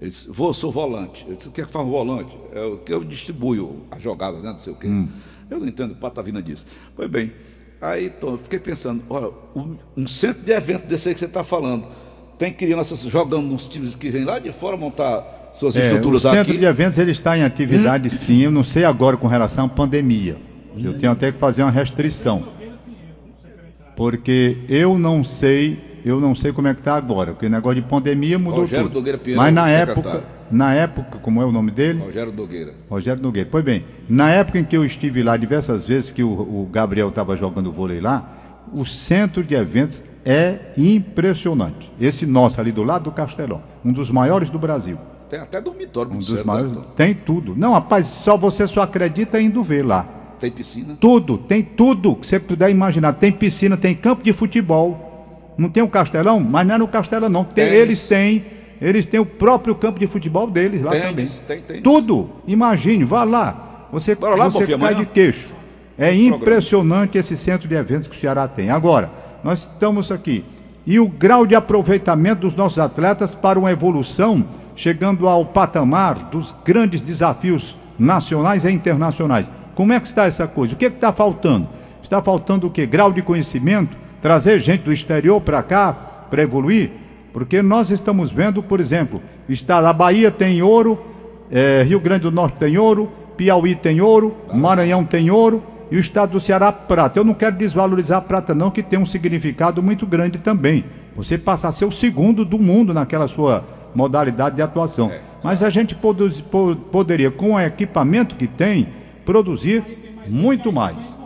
Ele 0.00 0.10
disse, 0.10 0.30
vou, 0.30 0.54
sou 0.54 0.70
volante. 0.72 1.26
Eu 1.28 1.36
disse, 1.36 1.48
o 1.48 1.52
que 1.52 1.60
é 1.60 1.64
que 1.64 1.70
faz 1.70 1.84
um 1.84 1.90
volante? 1.90 2.36
É 2.52 2.60
o 2.62 2.78
que 2.78 2.92
eu 2.92 3.04
distribuo 3.04 3.86
a 3.90 3.98
jogada, 3.98 4.38
né? 4.40 4.50
Não 4.50 4.58
sei 4.58 4.72
o 4.72 4.76
quê. 4.76 4.88
Eu 5.50 5.58
não 5.60 5.66
entendo 5.66 5.94
patavina 5.96 6.42
disso. 6.42 6.66
Pois 6.94 7.08
bem, 7.08 7.32
aí 7.80 8.06
então, 8.06 8.30
eu 8.30 8.38
fiquei 8.38 8.58
pensando, 8.58 9.02
olha, 9.10 9.30
um, 9.54 9.76
um 9.96 10.06
centro 10.06 10.42
de 10.42 10.52
evento 10.52 10.86
desse 10.86 11.08
aí 11.08 11.14
que 11.14 11.20
você 11.20 11.26
está 11.26 11.42
falando, 11.44 11.86
tem 12.38 12.52
crianças 12.52 13.00
jogando 13.00 13.42
nos 13.46 13.66
times 13.66 13.96
que 13.96 14.08
vêm 14.10 14.24
lá 14.24 14.38
de 14.38 14.52
fora 14.52 14.76
montar 14.76 15.50
suas 15.52 15.74
É, 15.76 15.80
o 15.80 15.82
estruturas 15.86 16.22
centro 16.22 16.40
aqui. 16.52 16.56
de 16.58 16.64
eventos 16.64 16.96
ele 16.98 17.10
está 17.10 17.36
em 17.36 17.42
atividade 17.42 18.08
sim, 18.10 18.42
eu 18.42 18.50
não 18.50 18.62
sei 18.62 18.84
agora 18.84 19.16
com 19.16 19.26
relação 19.26 19.66
à 19.66 19.68
pandemia. 19.68 20.36
Eu 20.76 20.96
tenho 20.98 21.10
até 21.12 21.32
que 21.32 21.38
fazer 21.38 21.62
uma 21.62 21.70
restrição. 21.72 22.44
Porque 23.96 24.58
eu 24.68 24.96
não 24.96 25.24
sei, 25.24 26.00
eu 26.04 26.20
não 26.20 26.34
sei 26.34 26.52
como 26.52 26.68
é 26.68 26.74
que 26.74 26.80
está 26.80 26.94
agora, 26.94 27.32
porque 27.32 27.46
o 27.46 27.50
negócio 27.50 27.82
de 27.82 27.88
pandemia 27.88 28.38
mudou 28.38 28.60
Rogério 28.60 28.88
tudo. 28.88 29.02
Pinheiro, 29.18 29.36
Mas 29.42 29.52
na 29.52 29.64
secretário. 29.68 30.00
época, 30.10 30.24
na 30.50 30.74
época, 30.74 31.18
como 31.18 31.42
é 31.42 31.44
o 31.44 31.50
nome 31.50 31.72
dele? 31.72 32.00
Rogério 32.00 32.32
Nogueira. 32.32 32.74
Rogério 32.88 33.20
Nogueira. 33.22 33.48
Pois 33.50 33.64
bem, 33.64 33.84
na 34.08 34.30
época 34.30 34.60
em 34.60 34.64
que 34.64 34.76
eu 34.76 34.84
estive 34.84 35.22
lá 35.24 35.36
diversas 35.36 35.84
vezes, 35.84 36.12
que 36.12 36.22
o, 36.22 36.28
o 36.30 36.68
Gabriel 36.70 37.08
estava 37.08 37.36
jogando 37.36 37.72
vôlei 37.72 38.00
lá, 38.00 38.47
o 38.72 38.84
centro 38.86 39.42
de 39.42 39.54
eventos 39.54 40.02
é 40.24 40.58
impressionante. 40.76 41.90
Esse 42.00 42.26
nosso 42.26 42.60
ali 42.60 42.70
do 42.72 42.82
lado 42.82 43.04
do 43.04 43.12
Castelão, 43.12 43.62
um 43.84 43.92
dos 43.92 44.10
maiores 44.10 44.50
do 44.50 44.58
Brasil. 44.58 44.98
Tem 45.28 45.38
até 45.40 45.60
dormitório 45.60 46.10
Um 46.12 46.18
dos 46.18 46.28
sério, 46.28 46.46
maiores. 46.46 46.72
né, 46.76 46.82
Tom? 46.82 46.90
Tem 46.96 47.14
tudo. 47.14 47.54
Não, 47.56 47.72
rapaz, 47.72 48.06
só 48.06 48.36
você 48.36 48.66
só 48.66 48.80
acredita 48.82 49.40
indo 49.40 49.62
ver 49.62 49.84
lá. 49.84 50.06
Tem 50.40 50.50
piscina. 50.50 50.96
Tudo, 51.00 51.36
tem 51.36 51.62
tudo 51.62 52.14
que 52.16 52.26
você 52.26 52.38
puder 52.38 52.70
imaginar. 52.70 53.12
Tem 53.14 53.30
piscina, 53.32 53.76
tem 53.76 53.94
campo 53.94 54.22
de 54.22 54.32
futebol. 54.32 55.52
Não 55.58 55.68
tem 55.68 55.82
o 55.82 55.88
Castelão? 55.88 56.38
Mas 56.40 56.66
não 56.66 56.76
é 56.76 56.78
no 56.78 56.88
Castelão, 56.88 57.28
não. 57.28 57.44
Tem, 57.44 57.64
Tênis. 57.66 57.80
eles 57.80 58.08
têm. 58.08 58.44
Eles 58.80 59.04
têm 59.06 59.18
o 59.18 59.26
próprio 59.26 59.74
campo 59.74 59.98
de 59.98 60.06
futebol 60.06 60.46
deles 60.46 60.80
lá 60.82 60.92
também. 60.92 61.14
Tênis, 61.16 61.40
tem 61.40 61.60
tênis. 61.60 61.82
Tudo. 61.82 62.30
Imagine, 62.46 63.02
vá 63.04 63.24
lá. 63.24 63.88
Você, 63.92 64.16
lá, 64.20 64.48
você 64.48 64.66
cai 64.66 64.74
amanhã? 64.74 64.98
de 64.98 65.06
queixo. 65.06 65.52
É 65.98 66.10
programa. 66.12 66.36
impressionante 66.36 67.18
esse 67.18 67.36
centro 67.36 67.66
de 67.66 67.74
eventos 67.74 68.06
que 68.06 68.16
o 68.16 68.18
Ceará 68.18 68.46
tem. 68.46 68.70
Agora, 68.70 69.10
nós 69.42 69.62
estamos 69.62 70.12
aqui. 70.12 70.44
E 70.86 71.00
o 71.00 71.08
grau 71.08 71.44
de 71.44 71.56
aproveitamento 71.56 72.42
dos 72.42 72.54
nossos 72.54 72.78
atletas 72.78 73.34
para 73.34 73.58
uma 73.58 73.72
evolução, 73.72 74.46
chegando 74.76 75.26
ao 75.28 75.44
patamar 75.44 76.30
dos 76.30 76.54
grandes 76.64 77.00
desafios 77.00 77.76
nacionais 77.98 78.64
e 78.64 78.70
internacionais. 78.70 79.50
Como 79.74 79.92
é 79.92 79.98
que 79.98 80.06
está 80.06 80.26
essa 80.26 80.46
coisa? 80.46 80.74
O 80.74 80.76
que 80.76 80.86
é 80.86 80.88
está 80.88 81.10
faltando? 81.10 81.68
Está 82.00 82.22
faltando 82.22 82.68
o 82.68 82.70
quê? 82.70 82.86
Grau 82.86 83.12
de 83.12 83.20
conhecimento? 83.20 83.96
Trazer 84.22 84.60
gente 84.60 84.84
do 84.84 84.92
exterior 84.92 85.40
para 85.40 85.62
cá 85.64 85.92
para 86.30 86.42
evoluir? 86.42 86.92
Porque 87.32 87.60
nós 87.60 87.90
estamos 87.90 88.30
vendo, 88.30 88.62
por 88.62 88.80
exemplo, 88.80 89.20
está, 89.48 89.78
a 89.78 89.92
Bahia 89.92 90.30
tem 90.30 90.62
ouro, 90.62 90.98
eh, 91.50 91.84
Rio 91.86 92.00
Grande 92.00 92.22
do 92.22 92.30
Norte 92.30 92.56
tem 92.56 92.78
ouro, 92.78 93.10
Piauí 93.36 93.74
tem 93.74 94.00
ouro, 94.00 94.36
Maranhão 94.54 95.04
tem 95.04 95.30
ouro 95.30 95.62
e 95.90 95.96
o 95.96 96.00
estado 96.00 96.32
do 96.32 96.40
Ceará 96.40 96.70
prata. 96.72 97.18
Eu 97.18 97.24
não 97.24 97.34
quero 97.34 97.56
desvalorizar 97.56 98.18
a 98.18 98.20
prata 98.22 98.54
não, 98.54 98.70
que 98.70 98.82
tem 98.82 98.98
um 98.98 99.06
significado 99.06 99.82
muito 99.82 100.06
grande 100.06 100.38
também. 100.38 100.84
Você 101.16 101.36
passa 101.38 101.68
a 101.68 101.72
ser 101.72 101.84
o 101.84 101.92
segundo 101.92 102.44
do 102.44 102.58
mundo 102.58 102.92
naquela 102.94 103.26
sua 103.28 103.64
modalidade 103.94 104.56
de 104.56 104.62
atuação. 104.62 105.10
Mas 105.42 105.62
a 105.62 105.70
gente 105.70 105.94
produz- 105.94 106.40
po- 106.40 106.76
poderia, 106.76 107.30
com 107.30 107.52
o 107.54 107.60
equipamento 107.60 108.34
que 108.36 108.46
tem, 108.46 108.88
produzir 109.24 109.82
muito 110.28 110.72
mais. 110.72 111.18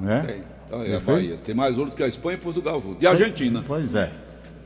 Né? 0.00 0.22
Tem. 0.26 0.48
Olha, 0.78 0.96
a 0.98 1.00
Bahia. 1.00 1.38
Tem 1.42 1.54
mais 1.54 1.78
ouro 1.78 1.90
que 1.90 2.02
a 2.02 2.08
Espanha 2.08 2.36
e 2.36 2.40
Portugal. 2.40 2.82
E 3.00 3.06
a 3.06 3.10
Argentina. 3.10 3.64
Pois 3.66 3.94
é. 3.94 4.10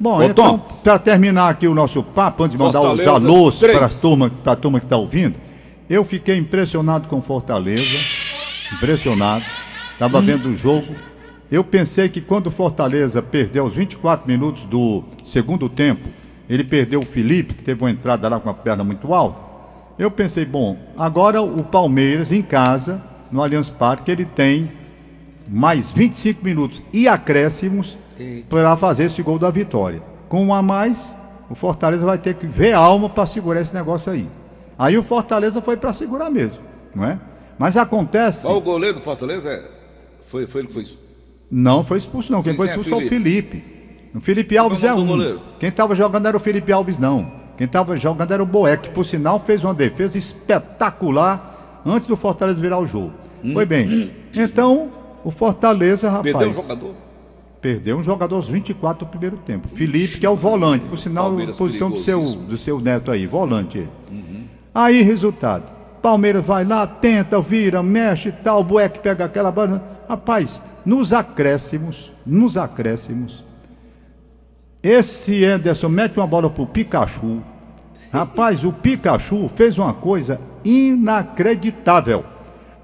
Bom, 0.00 0.16
Ô, 0.18 0.22
então, 0.24 0.58
para 0.82 0.98
terminar 0.98 1.48
aqui 1.50 1.68
o 1.68 1.74
nosso 1.74 2.02
papo, 2.02 2.42
antes 2.42 2.56
de 2.56 2.62
mandar 2.62 2.80
os 2.80 3.06
alôs 3.06 3.60
para 3.60 3.86
a 3.86 3.88
turma, 3.88 4.30
pra 4.42 4.56
turma 4.56 4.80
que 4.80 4.86
está 4.86 4.96
ouvindo, 4.96 5.36
eu 5.88 6.02
fiquei 6.02 6.36
impressionado 6.36 7.06
com 7.06 7.22
Fortaleza, 7.22 7.98
impressionado. 8.74 9.44
Estava 9.92 10.20
vendo 10.20 10.50
o 10.50 10.56
jogo. 10.56 10.94
Eu 11.50 11.62
pensei 11.62 12.08
que 12.08 12.20
quando 12.20 12.46
o 12.46 12.50
Fortaleza 12.50 13.22
perdeu 13.22 13.64
os 13.64 13.74
24 13.74 14.26
minutos 14.26 14.64
do 14.64 15.04
segundo 15.22 15.68
tempo, 15.68 16.08
ele 16.48 16.64
perdeu 16.64 17.00
o 17.00 17.06
Felipe, 17.06 17.54
que 17.54 17.62
teve 17.62 17.82
uma 17.82 17.90
entrada 17.90 18.28
lá 18.28 18.40
com 18.40 18.50
a 18.50 18.54
perna 18.54 18.82
muito 18.82 19.12
alta. 19.12 19.40
Eu 19.98 20.11
pensei, 20.11 20.44
bom, 20.44 20.76
agora 20.96 21.42
o 21.42 21.62
Palmeiras 21.62 22.32
em 22.32 22.42
casa, 22.42 23.02
no 23.30 23.42
Allianz 23.42 23.68
Parque, 23.68 24.11
ele 24.11 24.24
tem 24.24 24.72
mais 25.46 25.92
25 25.92 26.44
minutos 26.44 26.82
e 26.92 27.06
acréscimos 27.06 27.98
para 28.48 28.76
fazer 28.76 29.04
esse 29.04 29.22
gol 29.22 29.38
da 29.38 29.50
vitória. 29.50 30.02
Com 30.28 30.46
um 30.46 30.54
a 30.54 30.62
mais, 30.62 31.16
o 31.50 31.54
Fortaleza 31.54 32.06
vai 32.06 32.18
ter 32.18 32.35
que 32.35 32.46
ver 32.46 32.72
alma 32.72 33.11
para 33.11 33.26
segurar 33.26 33.61
esse 33.61 33.74
negócio 33.74 34.11
aí. 34.11 34.28
Aí 34.78 34.96
o 34.96 35.02
Fortaleza 35.02 35.61
foi 35.61 35.76
para 35.76 35.92
segurar 35.92 36.30
mesmo, 36.30 36.62
não 36.94 37.04
é? 37.04 37.18
Mas 37.58 37.76
acontece. 37.76 38.46
Qual 38.46 38.58
o 38.58 38.60
goleiro 38.60 38.96
do 38.96 39.02
Fortaleza? 39.02 39.50
É... 39.50 39.62
Foi, 40.28 40.46
foi 40.46 40.62
ele 40.62 40.68
que 40.68 40.74
foi 40.74 40.82
isso. 40.82 40.98
Não 41.50 41.84
foi 41.84 41.98
expulso, 41.98 42.32
não. 42.32 42.42
Quem 42.42 42.52
Quem 42.52 42.56
foi 42.56 42.66
é 42.66 42.70
expulso 42.70 42.90
foi 42.90 43.04
o 43.04 43.08
Felipe. 43.08 43.62
O 44.14 44.20
Felipe 44.20 44.56
Alves 44.56 44.84
é 44.84 44.88
é 44.88 44.94
o 44.94 44.98
um. 44.98 45.06
goleiro? 45.06 45.40
Quem 45.58 45.68
estava 45.68 45.94
jogando 45.94 46.26
era 46.26 46.36
o 46.36 46.40
Felipe 46.40 46.72
Alves, 46.72 46.98
não. 46.98 47.32
Quem 47.56 47.66
estava 47.66 47.96
jogando 47.96 48.32
era 48.32 48.42
o 48.42 48.46
Boeck, 48.46 48.88
que 48.88 48.94
por 48.94 49.06
sinal 49.06 49.38
fez 49.38 49.62
uma 49.62 49.74
defesa 49.74 50.16
espetacular 50.18 51.82
antes 51.84 52.08
do 52.08 52.16
Fortaleza 52.16 52.60
virar 52.60 52.78
o 52.78 52.86
jogo. 52.86 53.12
Foi 53.52 53.66
bem. 53.66 54.12
Então, 54.34 54.90
o 55.24 55.30
Fortaleza, 55.30 56.08
rapaz. 56.08 56.32
Perdeu 56.32 56.50
um 56.50 56.54
jogador? 56.54 56.94
Perdeu 57.60 57.96
um 57.98 58.02
jogador 58.02 58.36
aos 58.36 58.48
24 58.48 59.06
do 59.06 59.10
primeiro 59.10 59.36
tempo. 59.36 59.68
Felipe, 59.68 60.18
que 60.18 60.26
é 60.26 60.30
o 60.30 60.34
volante, 60.34 60.86
por 60.86 60.98
sinal, 60.98 61.26
Palmeiras 61.26 61.56
posição 61.56 61.90
do 61.90 61.98
seu, 61.98 62.22
do 62.22 62.58
seu 62.58 62.80
neto 62.80 63.10
aí, 63.10 63.26
volante. 63.26 63.78
ele. 63.78 63.90
Aí, 64.74 65.02
resultado. 65.02 65.70
Palmeiras 66.02 66.44
vai 66.44 66.64
lá, 66.64 66.86
tenta, 66.86 67.40
vira, 67.40 67.82
mexe 67.82 68.30
e 68.30 68.32
tal, 68.32 68.60
o 68.60 68.64
Bueck 68.64 68.98
pega 68.98 69.24
aquela 69.24 69.52
bola. 69.52 70.02
Rapaz, 70.08 70.60
nos 70.84 71.12
acréscimos, 71.12 72.12
nos 72.26 72.58
acréscimos, 72.58 73.44
esse 74.82 75.44
Anderson 75.44 75.88
mete 75.88 76.16
uma 76.16 76.26
bola 76.26 76.50
pro 76.50 76.66
Pikachu. 76.66 77.40
Rapaz, 78.12 78.64
o 78.64 78.72
Pikachu 78.72 79.48
fez 79.54 79.78
uma 79.78 79.94
coisa 79.94 80.40
inacreditável. 80.64 82.24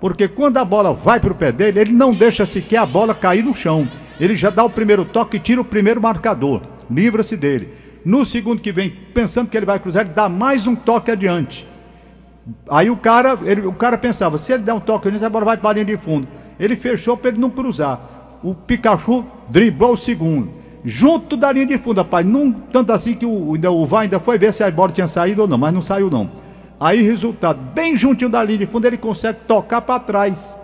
Porque 0.01 0.29
quando 0.29 0.59
a 0.59 0.65
bola 0.65 0.95
vai 0.95 1.19
pro 1.19 1.35
pé 1.35 1.51
dele, 1.51 1.81
ele 1.81 1.93
não 1.93 2.15
deixa 2.15 2.47
sequer 2.47 2.77
a 2.77 2.87
bola 2.87 3.17
cair 3.17 3.43
no 3.43 3.55
chão. 3.55 3.89
Ele 4.21 4.37
já 4.37 4.49
dá 4.49 4.63
o 4.63 4.71
primeiro 4.71 5.05
toque 5.05 5.39
e 5.39 5.41
tira 5.41 5.61
o 5.61 5.65
primeiro 5.65 6.01
marcador. 6.01 6.63
Livra-se 6.89 7.37
dele. 7.37 7.75
No 8.05 8.25
segundo 8.25 8.63
que 8.63 8.71
vem, 8.71 8.91
pensando 9.13 9.51
que 9.51 9.57
ele 9.57 9.67
vai 9.67 9.81
cruzar, 9.81 10.05
ele 10.05 10.15
dá 10.15 10.29
mais 10.29 10.69
um 10.69 10.77
toque 10.77 11.11
adiante. 11.11 11.67
Aí 12.71 12.91
o 12.91 12.97
cara, 12.97 13.39
ele- 13.45 13.67
o 13.67 13.73
cara 13.73 13.99
pensava, 13.99 14.39
se 14.39 14.53
ele 14.53 14.63
der 14.63 14.73
um 14.73 14.81
toque 14.81 15.09
a 15.09 15.31
bola 15.31 15.45
vai 15.45 15.57
para 15.57 15.71
a 15.71 15.73
linha 15.75 15.85
de 15.85 15.97
fundo. 15.97 16.27
Ele 16.59 16.75
fechou 16.77 17.17
para 17.17 17.31
ele 17.31 17.39
não 17.41 17.51
cruzar. 17.51 18.01
O 18.43 18.55
Pikachu 18.55 19.25
driblou 19.49 19.93
o 19.93 19.97
segundo. 19.97 20.51
Junto 20.85 21.37
da 21.37 21.51
linha 21.53 21.67
de 21.67 21.79
fundo, 21.79 21.99
rapaz. 21.99 22.25
Não 22.25 22.51
tanto 22.53 22.93
assim 22.93 23.15
que 23.15 23.27
o, 23.27 23.55
ainda, 23.55 23.71
o 23.71 23.85
VAR 23.85 24.03
ainda 24.03 24.19
foi 24.19 24.39
ver 24.39 24.53
se 24.53 24.63
a 24.63 24.71
bola 24.71 24.91
tinha 24.91 25.09
saído 25.09 25.43
ou 25.43 25.49
não, 25.49 25.59
mas 25.59 25.73
não 25.75 25.83
saiu 25.83 26.09
não. 26.11 26.31
Aí, 26.81 27.03
resultado, 27.03 27.59
bem 27.75 27.97
juntinho 27.97 28.31
da 28.31 28.43
linha 28.43 28.59
de 28.59 28.67
fundo, 28.67 28.87
ele 28.87 28.97
consegue 28.97 29.41
tocar 29.47 29.81
para 29.81 29.99
trás. 30.01 30.57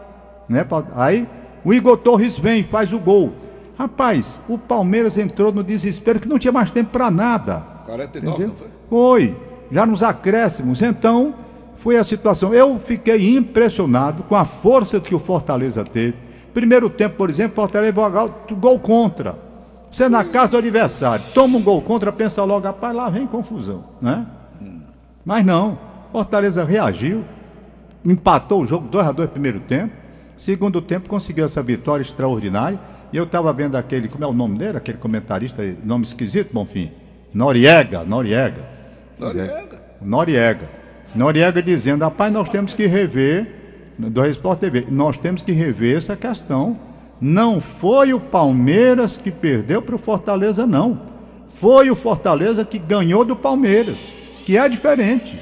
Né? 0.48 0.64
Aí 0.94 1.28
o 1.64 1.74
Igor 1.74 1.96
Torres 1.96 2.38
vem, 2.38 2.62
faz 2.62 2.92
o 2.92 2.98
gol. 2.98 3.32
Rapaz, 3.76 4.40
o 4.48 4.56
Palmeiras 4.56 5.18
entrou 5.18 5.50
no 5.52 5.64
desespero 5.64 6.20
que 6.20 6.28
não 6.28 6.38
tinha 6.38 6.52
mais 6.52 6.70
tempo 6.70 6.90
para 6.90 7.10
nada. 7.10 7.64
49, 7.84 8.36
Entendeu? 8.44 8.48
não 8.48 8.56
foi? 8.56 8.68
Foi, 8.88 9.36
já 9.72 9.84
nos 9.84 10.02
acréscimos. 10.04 10.80
Então, 10.80 11.34
foi 11.84 11.98
a 11.98 12.02
situação. 12.02 12.54
Eu 12.54 12.80
fiquei 12.80 13.36
impressionado 13.36 14.22
com 14.22 14.34
a 14.34 14.46
força 14.46 14.98
que 14.98 15.14
o 15.14 15.18
Fortaleza 15.18 15.84
teve. 15.84 16.14
Primeiro 16.54 16.88
tempo, 16.88 17.16
por 17.16 17.28
exemplo, 17.28 17.56
Fortaleza 17.56 17.92
gol, 17.92 18.34
gol 18.52 18.80
contra. 18.80 19.36
Você 19.92 20.08
na 20.08 20.24
casa 20.24 20.52
do 20.52 20.56
adversário, 20.56 21.22
toma 21.34 21.58
um 21.58 21.62
gol 21.62 21.82
contra, 21.82 22.10
pensa 22.10 22.42
logo, 22.42 22.66
rapaz, 22.66 22.96
lá 22.96 23.10
vem 23.10 23.26
confusão, 23.26 23.84
né? 24.00 24.26
Mas 25.26 25.44
não, 25.44 25.78
Fortaleza 26.10 26.64
reagiu, 26.64 27.22
empatou 28.02 28.62
o 28.62 28.66
jogo 28.66 28.88
2 28.88 29.06
a 29.06 29.12
2 29.12 29.28
primeiro 29.28 29.60
tempo. 29.60 29.92
Segundo 30.38 30.80
tempo 30.80 31.06
conseguiu 31.06 31.44
essa 31.44 31.62
vitória 31.62 32.02
extraordinária. 32.02 32.80
E 33.12 33.16
eu 33.16 33.24
estava 33.24 33.52
vendo 33.52 33.76
aquele, 33.76 34.08
como 34.08 34.24
é 34.24 34.26
o 34.26 34.32
nome 34.32 34.56
dele? 34.56 34.78
Aquele 34.78 34.96
comentarista, 34.96 35.62
nome 35.84 36.04
esquisito, 36.04 36.50
Bonfim. 36.52 36.90
Noriega, 37.32 38.04
Noriega. 38.04 38.68
Noriega. 39.18 39.82
Noriega. 40.00 40.83
Noriega 41.14 41.62
dizendo, 41.62 42.02
rapaz, 42.02 42.32
nós 42.32 42.48
temos 42.48 42.74
que 42.74 42.86
rever, 42.86 43.46
do 43.98 44.26
Sport 44.26 44.58
TV, 44.58 44.86
nós 44.90 45.16
temos 45.16 45.42
que 45.42 45.52
rever 45.52 45.96
essa 45.96 46.16
questão. 46.16 46.76
Não 47.20 47.60
foi 47.60 48.12
o 48.12 48.20
Palmeiras 48.20 49.16
que 49.16 49.30
perdeu 49.30 49.80
para 49.80 49.94
o 49.94 49.98
Fortaleza, 49.98 50.66
não. 50.66 51.00
Foi 51.48 51.88
o 51.90 51.94
Fortaleza 51.94 52.64
que 52.64 52.78
ganhou 52.78 53.24
do 53.24 53.36
Palmeiras. 53.36 54.12
que 54.44 54.58
é 54.58 54.68
diferente. 54.68 55.40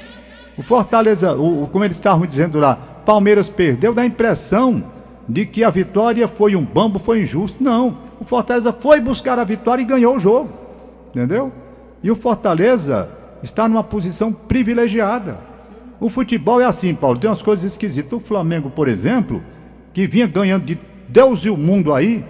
O 0.57 0.63
Fortaleza, 0.63 1.33
o, 1.33 1.67
como 1.67 1.83
eles 1.83 1.97
estavam 1.97 2.25
dizendo 2.25 2.57
lá, 2.57 2.75
Palmeiras 3.05 3.49
perdeu, 3.49 3.93
dá 3.93 4.03
a 4.03 4.05
impressão 4.05 4.83
de 5.27 5.45
que 5.45 5.63
a 5.63 5.69
vitória 5.69 6.25
foi 6.27 6.55
um 6.55 6.63
bambo, 6.63 6.99
foi 6.99 7.21
injusto. 7.21 7.61
Não. 7.61 7.97
O 8.19 8.23
Fortaleza 8.23 8.71
foi 8.71 9.01
buscar 9.01 9.37
a 9.39 9.43
vitória 9.43 9.81
e 9.81 9.85
ganhou 9.85 10.15
o 10.15 10.19
jogo. 10.19 10.49
Entendeu? 11.09 11.51
E 12.01 12.09
o 12.09 12.15
Fortaleza 12.15 13.09
está 13.41 13.67
numa 13.67 13.83
posição 13.83 14.31
privilegiada. 14.31 15.52
O 16.03 16.09
futebol 16.09 16.59
é 16.59 16.65
assim, 16.65 16.93
Paulo, 16.93 17.17
tem 17.17 17.29
umas 17.29 17.41
coisas 17.41 17.63
esquisitas. 17.63 18.11
O 18.11 18.19
Flamengo, 18.19 18.69
por 18.69 18.89
exemplo, 18.89 19.41
que 19.93 20.05
vinha 20.05 20.27
ganhando 20.27 20.65
de 20.65 20.77
Deus 21.07 21.45
e 21.45 21.49
o 21.49 21.55
mundo 21.55 21.93
aí, 21.93 22.25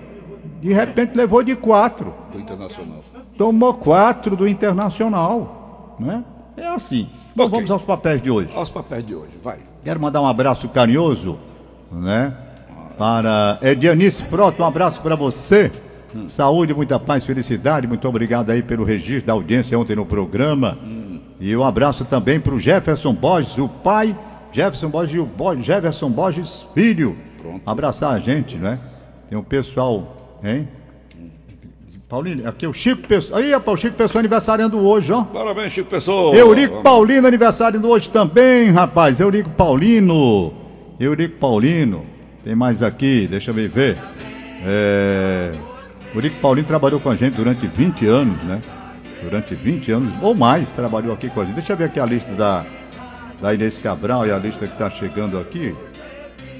de 0.62 0.71
repente 0.71 1.17
levou 1.17 1.41
de 1.41 1.55
quatro. 1.55 2.13
Do 2.31 2.39
Internacional. 2.39 3.03
Tomou 3.36 3.73
quatro 3.73 4.36
do 4.36 4.47
Internacional. 4.47 5.97
Né? 5.99 6.23
É 6.55 6.67
assim. 6.67 7.09
Bom, 7.36 7.45
okay. 7.45 7.55
vamos 7.55 7.71
aos 7.71 7.81
papéis 7.81 8.21
de 8.21 8.29
hoje. 8.29 8.51
Aos 8.53 8.69
papéis 8.69 9.03
de 9.07 9.15
hoje, 9.15 9.31
vai. 9.43 9.57
Quero 9.83 9.99
mandar 9.99 10.21
um 10.21 10.27
abraço 10.27 10.69
carinhoso, 10.69 11.39
né? 11.91 12.31
Para 12.95 13.57
Edianice 13.59 14.21
Proto, 14.25 14.62
um 14.62 14.67
abraço 14.67 15.01
para 15.01 15.15
você. 15.15 15.71
Hum. 16.15 16.29
Saúde, 16.29 16.75
muita 16.75 16.99
paz, 16.99 17.23
felicidade. 17.23 17.88
Muito 17.88 18.07
obrigado 18.07 18.51
aí 18.51 18.62
pelo 18.62 18.83
registro 18.83 19.25
da 19.25 19.33
audiência 19.33 19.79
ontem 19.79 19.95
no 19.95 20.05
programa. 20.05 20.77
Hum. 20.83 21.02
E 21.39 21.55
um 21.55 21.63
abraço 21.63 22.05
também 22.05 22.39
para 22.39 22.53
o 22.53 22.59
Jefferson 22.59 23.13
Borges, 23.13 23.57
o 23.57 23.67
pai, 23.67 24.15
Jefferson 24.51 24.89
Borges 24.89 25.15
e 25.15 25.19
o 25.19 25.29
Jefferson 25.61 26.09
Borges 26.09 26.65
filho. 26.73 27.17
Pronto. 27.41 27.61
Abraçar 27.65 28.13
a 28.13 28.19
gente, 28.19 28.55
né? 28.55 28.79
Tem 29.27 29.37
um 29.37 29.43
pessoal, 29.43 30.39
hein? 30.43 30.67
Paulinho, 32.13 32.47
aqui 32.47 32.63
é 32.63 32.69
o 32.69 32.73
Chico 32.73 33.07
Pessoa. 33.07 33.39
Aí, 33.39 33.51
rapaz, 33.51 33.79
o 33.79 33.81
Chico 33.81 33.97
Pessoa 33.97 34.19
aniversariando 34.19 34.77
hoje, 34.77 35.11
ó. 35.11 35.23
Parabéns, 35.23 35.73
Chico 35.73 35.89
Pessoa. 35.89 36.35
Eurico 36.35 36.83
Paulino 36.83 37.27
aniversariando 37.27 37.89
hoje 37.89 38.11
também, 38.11 38.69
rapaz. 38.69 39.19
Eurico 39.19 39.49
Paulino. 39.49 40.53
Eurico 40.99 41.39
Paulino. 41.39 42.05
Tem 42.43 42.55
mais 42.55 42.83
aqui, 42.83 43.27
deixa 43.27 43.49
eu 43.49 43.55
ver. 43.55 43.97
É... 44.63 45.53
Eurico 46.13 46.39
Paulino 46.39 46.67
trabalhou 46.67 46.99
com 46.99 47.09
a 47.09 47.15
gente 47.15 47.35
durante 47.35 47.65
20 47.65 48.05
anos, 48.05 48.43
né? 48.43 48.61
Durante 49.23 49.55
20 49.55 49.91
anos 49.91 50.13
ou 50.21 50.36
mais 50.36 50.71
trabalhou 50.71 51.13
aqui 51.13 51.29
com 51.29 51.41
a 51.41 51.45
gente. 51.45 51.55
Deixa 51.55 51.73
eu 51.73 51.77
ver 51.77 51.86
aqui 51.86 51.99
a 51.99 52.05
lista 52.05 52.31
da, 52.33 52.65
da 53.41 53.53
Inês 53.53 53.79
Cabral 53.79 54.27
e 54.27 54.31
a 54.31 54.38
lista 54.38 54.67
que 54.67 54.73
está 54.73 54.89
chegando 54.89 55.39
aqui. 55.39 55.73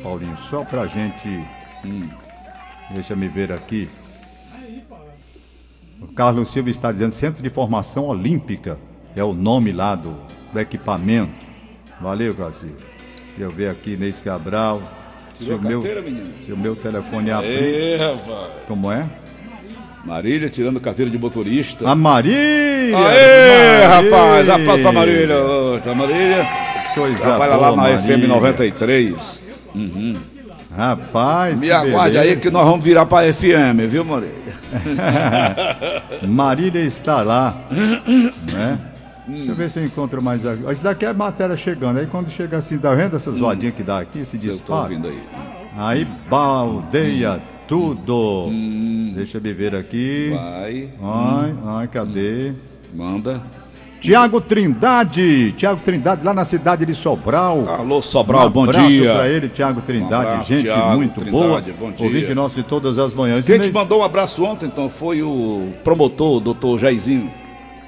Paulinho, 0.02 0.38
só 0.50 0.64
pra 0.64 0.88
gente. 0.88 1.28
Hum, 1.86 2.08
deixa 2.92 3.16
me 3.16 3.28
ver 3.28 3.52
aqui. 3.52 3.90
O 6.02 6.08
Carlos 6.08 6.52
Silva 6.52 6.70
está 6.70 6.92
dizendo 6.92 7.12
Centro 7.12 7.44
de 7.44 7.50
Formação 7.50 8.06
Olímpica. 8.06 8.78
É 9.16 9.24
o 9.24 9.34
nome 9.34 9.72
lá 9.72 9.96
do, 9.96 10.16
do 10.52 10.60
equipamento. 10.60 11.34
Valeu, 12.02 12.34
Carlos 12.34 12.58
Silva. 12.58 12.78
Deixa 13.36 13.42
eu 13.42 13.52
ver 13.52 13.70
aqui, 13.70 13.92
Inês 13.92 14.22
Cabral. 14.22 14.82
Tirou 15.38 15.60
se 15.60 15.66
o 15.66 15.70
carteira, 15.72 16.02
meu, 16.02 16.12
menino? 16.12 16.34
Se 16.46 16.54
o 16.54 16.58
meu 16.58 16.76
telefone 16.76 17.32
abrir. 17.32 17.98
rapaz. 17.98 18.52
Como 18.68 18.92
é? 18.92 19.10
Marília 20.04 20.50
tirando 20.50 20.80
carteira 20.80 21.10
de 21.10 21.18
motorista. 21.18 21.90
A 21.90 21.96
Marília! 21.96 22.38
Aê, 22.38 22.92
Marília. 22.92 23.88
rapaz! 23.88 24.50
Aplausos 24.50 24.82
pra 24.82 24.92
Marília. 24.92 25.36
Pra 25.82 25.96
Marília. 25.96 26.48
Coisa 26.94 27.18
Trabalha 27.18 27.56
boa, 27.56 27.70
lá 27.70 27.76
na 27.76 27.84
Marília. 27.84 28.18
FM 28.18 28.28
93. 28.28 29.42
Uhum. 29.74 30.18
Rapaz, 30.76 31.62
Me 31.62 31.72
aguarde 31.72 32.18
aí 32.18 32.36
que 32.36 32.50
nós 32.50 32.66
vamos 32.66 32.84
virar 32.84 33.06
pra 33.06 33.32
FM, 33.32 33.88
viu, 33.88 34.04
Marília? 34.04 34.54
Marília 36.28 36.82
está 36.82 37.22
lá, 37.22 37.56
né? 38.52 38.80
Deixa 39.28 39.52
eu 39.52 39.56
ver 39.56 39.70
se 39.70 39.80
eu 39.80 39.86
encontro 39.86 40.22
mais. 40.22 40.44
Isso 40.44 40.84
daqui 40.84 41.06
é 41.06 41.14
matéria 41.14 41.56
chegando. 41.56 42.00
Aí 42.00 42.08
quando 42.08 42.30
chega 42.30 42.58
assim, 42.58 42.78
tá 42.78 42.94
vendo 42.94 43.16
essas 43.16 43.36
hum. 43.40 43.72
que 43.76 43.84
dá 43.84 44.00
aqui, 44.00 44.20
esse 44.20 44.38
disparo? 44.38 44.94
Eu 44.94 45.00
tô 45.00 45.08
ouvindo 45.08 45.08
aí. 45.08 45.24
Aí 45.78 46.08
baldeia 46.30 47.40
tudo. 47.74 48.46
Hum. 48.50 49.14
Deixa 49.16 49.40
eu 49.40 49.42
ver 49.42 49.76
aqui. 49.76 50.30
Vai. 50.32 50.90
Ai, 51.02 51.52
hum. 51.52 51.58
ai, 51.66 51.88
cadê? 51.88 52.54
Manda. 52.94 53.42
Tiago 54.00 54.42
Trindade, 54.42 55.54
Tiago 55.54 55.80
Trindade, 55.82 56.26
lá 56.26 56.34
na 56.34 56.44
cidade 56.44 56.86
de 56.86 56.94
Sobral. 56.94 57.64
Alô, 57.68 58.02
Sobral, 58.02 58.48
um 58.48 58.52
bom 58.52 58.68
dia. 58.68 59.14
para 59.14 59.30
ele, 59.30 59.48
Tiago 59.48 59.82
Trindade, 59.82 60.14
um 60.14 60.30
abraço, 60.30 60.54
gente 60.54 60.64
Thiago, 60.64 60.98
muito 60.98 61.16
Trindade, 61.16 61.32
boa. 61.32 61.62
Bom 61.80 61.92
dia. 61.92 62.06
Ouvinte 62.06 62.34
nosso 62.34 62.56
de 62.56 62.64
todas 62.64 63.00
as 63.00 63.14
manhãs. 63.14 63.46
Quem 63.46 63.60
te 63.60 63.72
mandou 63.72 64.02
um 64.02 64.04
abraço 64.04 64.44
ontem, 64.44 64.66
então, 64.66 64.90
foi 64.90 65.24
o 65.24 65.70
promotor, 65.86 66.42
doutor 66.42 66.78
Jairzinho. 66.78 67.32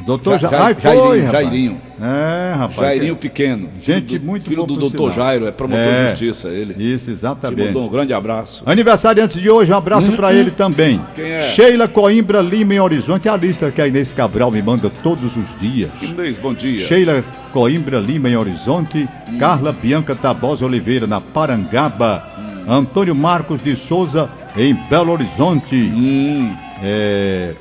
Doutor 0.06 0.38
ja, 0.38 0.50
ja, 0.50 0.64
Ai, 0.66 0.76
Jairinho, 0.80 1.06
foi, 1.06 1.22
Jairinho. 1.22 1.82
É, 2.00 2.54
rapaz. 2.54 2.76
Jairinho 2.76 3.16
Pequeno. 3.16 3.70
Gente 3.82 4.20
muito 4.20 4.46
Filho 4.46 4.66
do 4.66 4.76
doutor 4.76 5.12
Jairo, 5.12 5.48
é 5.48 5.52
promotor 5.52 5.84
é, 5.84 6.04
de 6.04 6.10
justiça, 6.10 6.50
ele. 6.50 6.76
Isso, 6.78 7.10
exatamente. 7.10 7.62
Te 7.62 7.68
mandou 7.68 7.86
um 7.86 7.90
grande 7.90 8.14
abraço. 8.14 8.64
Aniversário 8.66 9.24
antes 9.24 9.42
de 9.42 9.50
hoje, 9.50 9.72
um 9.72 9.76
abraço 9.76 10.12
para 10.12 10.34
ele 10.34 10.52
também. 10.52 11.02
Quem 11.16 11.26
é? 11.26 11.42
Sheila 11.44 11.88
Coimbra 11.88 12.42
Lima 12.42 12.74
em 12.74 12.80
Horizonte, 12.80 13.28
a 13.30 13.36
lista 13.36 13.72
que 13.72 13.82
a 13.82 13.88
Inês 13.88 14.12
Cabral 14.12 14.52
me 14.52 14.62
manda 14.62 14.90
todos 14.90 15.38
os 15.38 15.60
dias. 15.60 15.90
Inês, 16.02 16.38
bom 16.38 16.54
dia. 16.54 16.86
Sheila 16.86 17.24
Coimbra 17.52 17.98
Lima 18.00 18.30
em 18.30 18.36
Horizonte, 18.36 19.08
hum. 19.28 19.38
Carla 19.40 19.72
Bianca 19.72 20.16
Tabosa 20.16 20.66
Oliveira 20.66 21.08
na 21.08 21.22
Parangaba, 21.22 22.24
hum. 22.38 22.72
Antônio 22.72 23.16
Marcos 23.16 23.64
de 23.64 23.76
Souza 23.76 24.30
em 24.56 24.76
Belo 24.90 25.14
Horizonte. 25.14 25.76
Hum. 25.76 26.54
É, 26.84 27.56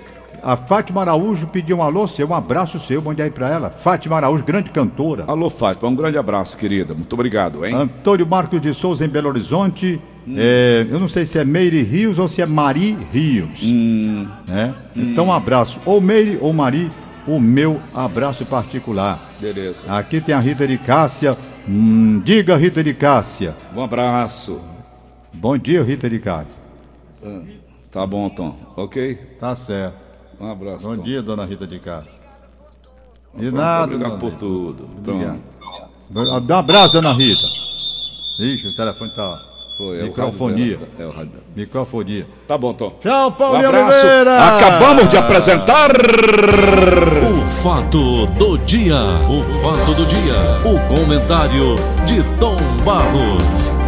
a 0.44 0.59
Fátima 0.59 1.00
Araújo 1.00 1.46
pediu 1.46 1.78
um 1.78 1.83
alô 1.83 2.07
seu, 2.07 2.28
um 2.28 2.35
abraço 2.35 2.78
seu, 2.78 3.00
mande 3.00 3.22
aí 3.22 3.30
pra 3.30 3.48
ela. 3.48 3.70
Fátima 3.70 4.16
Araújo, 4.16 4.44
grande 4.44 4.70
cantora. 4.70 5.24
Alô, 5.26 5.48
Fátima, 5.48 5.88
um 5.88 5.94
grande 5.94 6.18
abraço, 6.18 6.59
querida. 6.59 6.92
Muito 6.92 7.14
obrigado, 7.14 7.64
hein? 7.64 7.74
Antônio 7.74 8.26
Marcos 8.26 8.61
de 8.61 8.74
Souza, 8.74 9.07
em 9.07 9.09
Belo 9.09 9.30
Horizonte. 9.30 9.98
Hum. 10.28 10.35
É, 10.37 10.87
eu 10.90 11.00
não 11.00 11.09
sei 11.09 11.24
se 11.24 11.38
é 11.38 11.44
Meire 11.46 11.83
Rios 11.83 12.18
ou 12.18 12.28
se 12.28 12.42
é 12.42 12.46
Mari 12.46 12.94
Rios. 13.11 13.62
Hum. 13.64 14.28
Né? 14.46 14.74
Então, 14.94 15.28
um 15.28 15.33
abraço. 15.33 15.80
Ou 15.87 15.98
Meire 15.98 16.38
ou 16.42 16.52
Mari, 16.52 16.92
o 17.26 17.40
meu 17.40 17.80
abraço 17.94 18.44
particular. 18.44 19.18
Beleza. 19.40 19.90
Aqui 19.90 20.20
tem 20.20 20.35
a 20.35 20.40
Rita 20.40 20.66
de 20.66 20.76
Cássia. 20.76 21.35
Hum, 21.66 22.20
diga, 22.22 22.54
Rita 22.54 22.85
de 22.85 22.92
Cássia. 22.92 23.57
Um 23.74 23.83
abraço. 23.83 24.61
Bom 25.33 25.57
dia, 25.57 25.83
Rita 25.83 26.11
de 26.11 26.18
Cássia. 26.18 26.62
Ah, 27.24 27.40
tá 27.90 28.07
bom, 28.07 28.28
Tom. 28.28 28.54
Ok? 28.76 29.14
Tá 29.40 29.54
certo. 29.54 30.04
Um 30.40 30.51
abraço. 30.51 30.88
Bom 30.88 30.97
Tom. 30.97 31.03
dia, 31.03 31.23
dona 31.23 31.44
Rita 31.44 31.66
de 31.66 31.79
Cássia. 31.79 32.23
De 33.35 33.51
nada, 33.51 33.94
Obrigado 33.94 34.18
por 34.18 34.33
tudo. 34.33 34.88
Obrigado. 34.99 35.40
Dá 36.47 36.57
um 36.57 36.59
abraço, 36.59 36.92
dona 36.92 37.12
Rita. 37.12 37.47
Ixi, 38.38 38.68
o 38.68 38.77
telefone 38.77 39.11
tá. 39.11 39.42
Foi, 39.77 40.05
Microfonia. 40.05 40.79
É 40.99 41.05
o 41.05 41.11
rádio. 41.11 41.33
Microfonia. 41.57 42.27
Tá 42.47 42.57
bom, 42.57 42.73
Tom. 42.73 42.97
Tchau, 43.03 43.33
Paulo 43.33 43.59
um 43.59 43.66
abraço. 43.66 44.07
Oliveira. 44.07 44.57
Acabamos 44.57 45.09
de 45.09 45.16
apresentar. 45.16 45.90
O 45.90 47.42
fato 47.42 48.27
do 48.27 48.57
dia. 48.59 48.97
O 49.29 49.42
fato 49.61 49.94
do 49.94 50.07
dia. 50.07 50.35
O 50.64 50.79
comentário 50.88 51.75
de 52.07 52.23
Tom 52.38 52.57
Barros. 52.85 53.84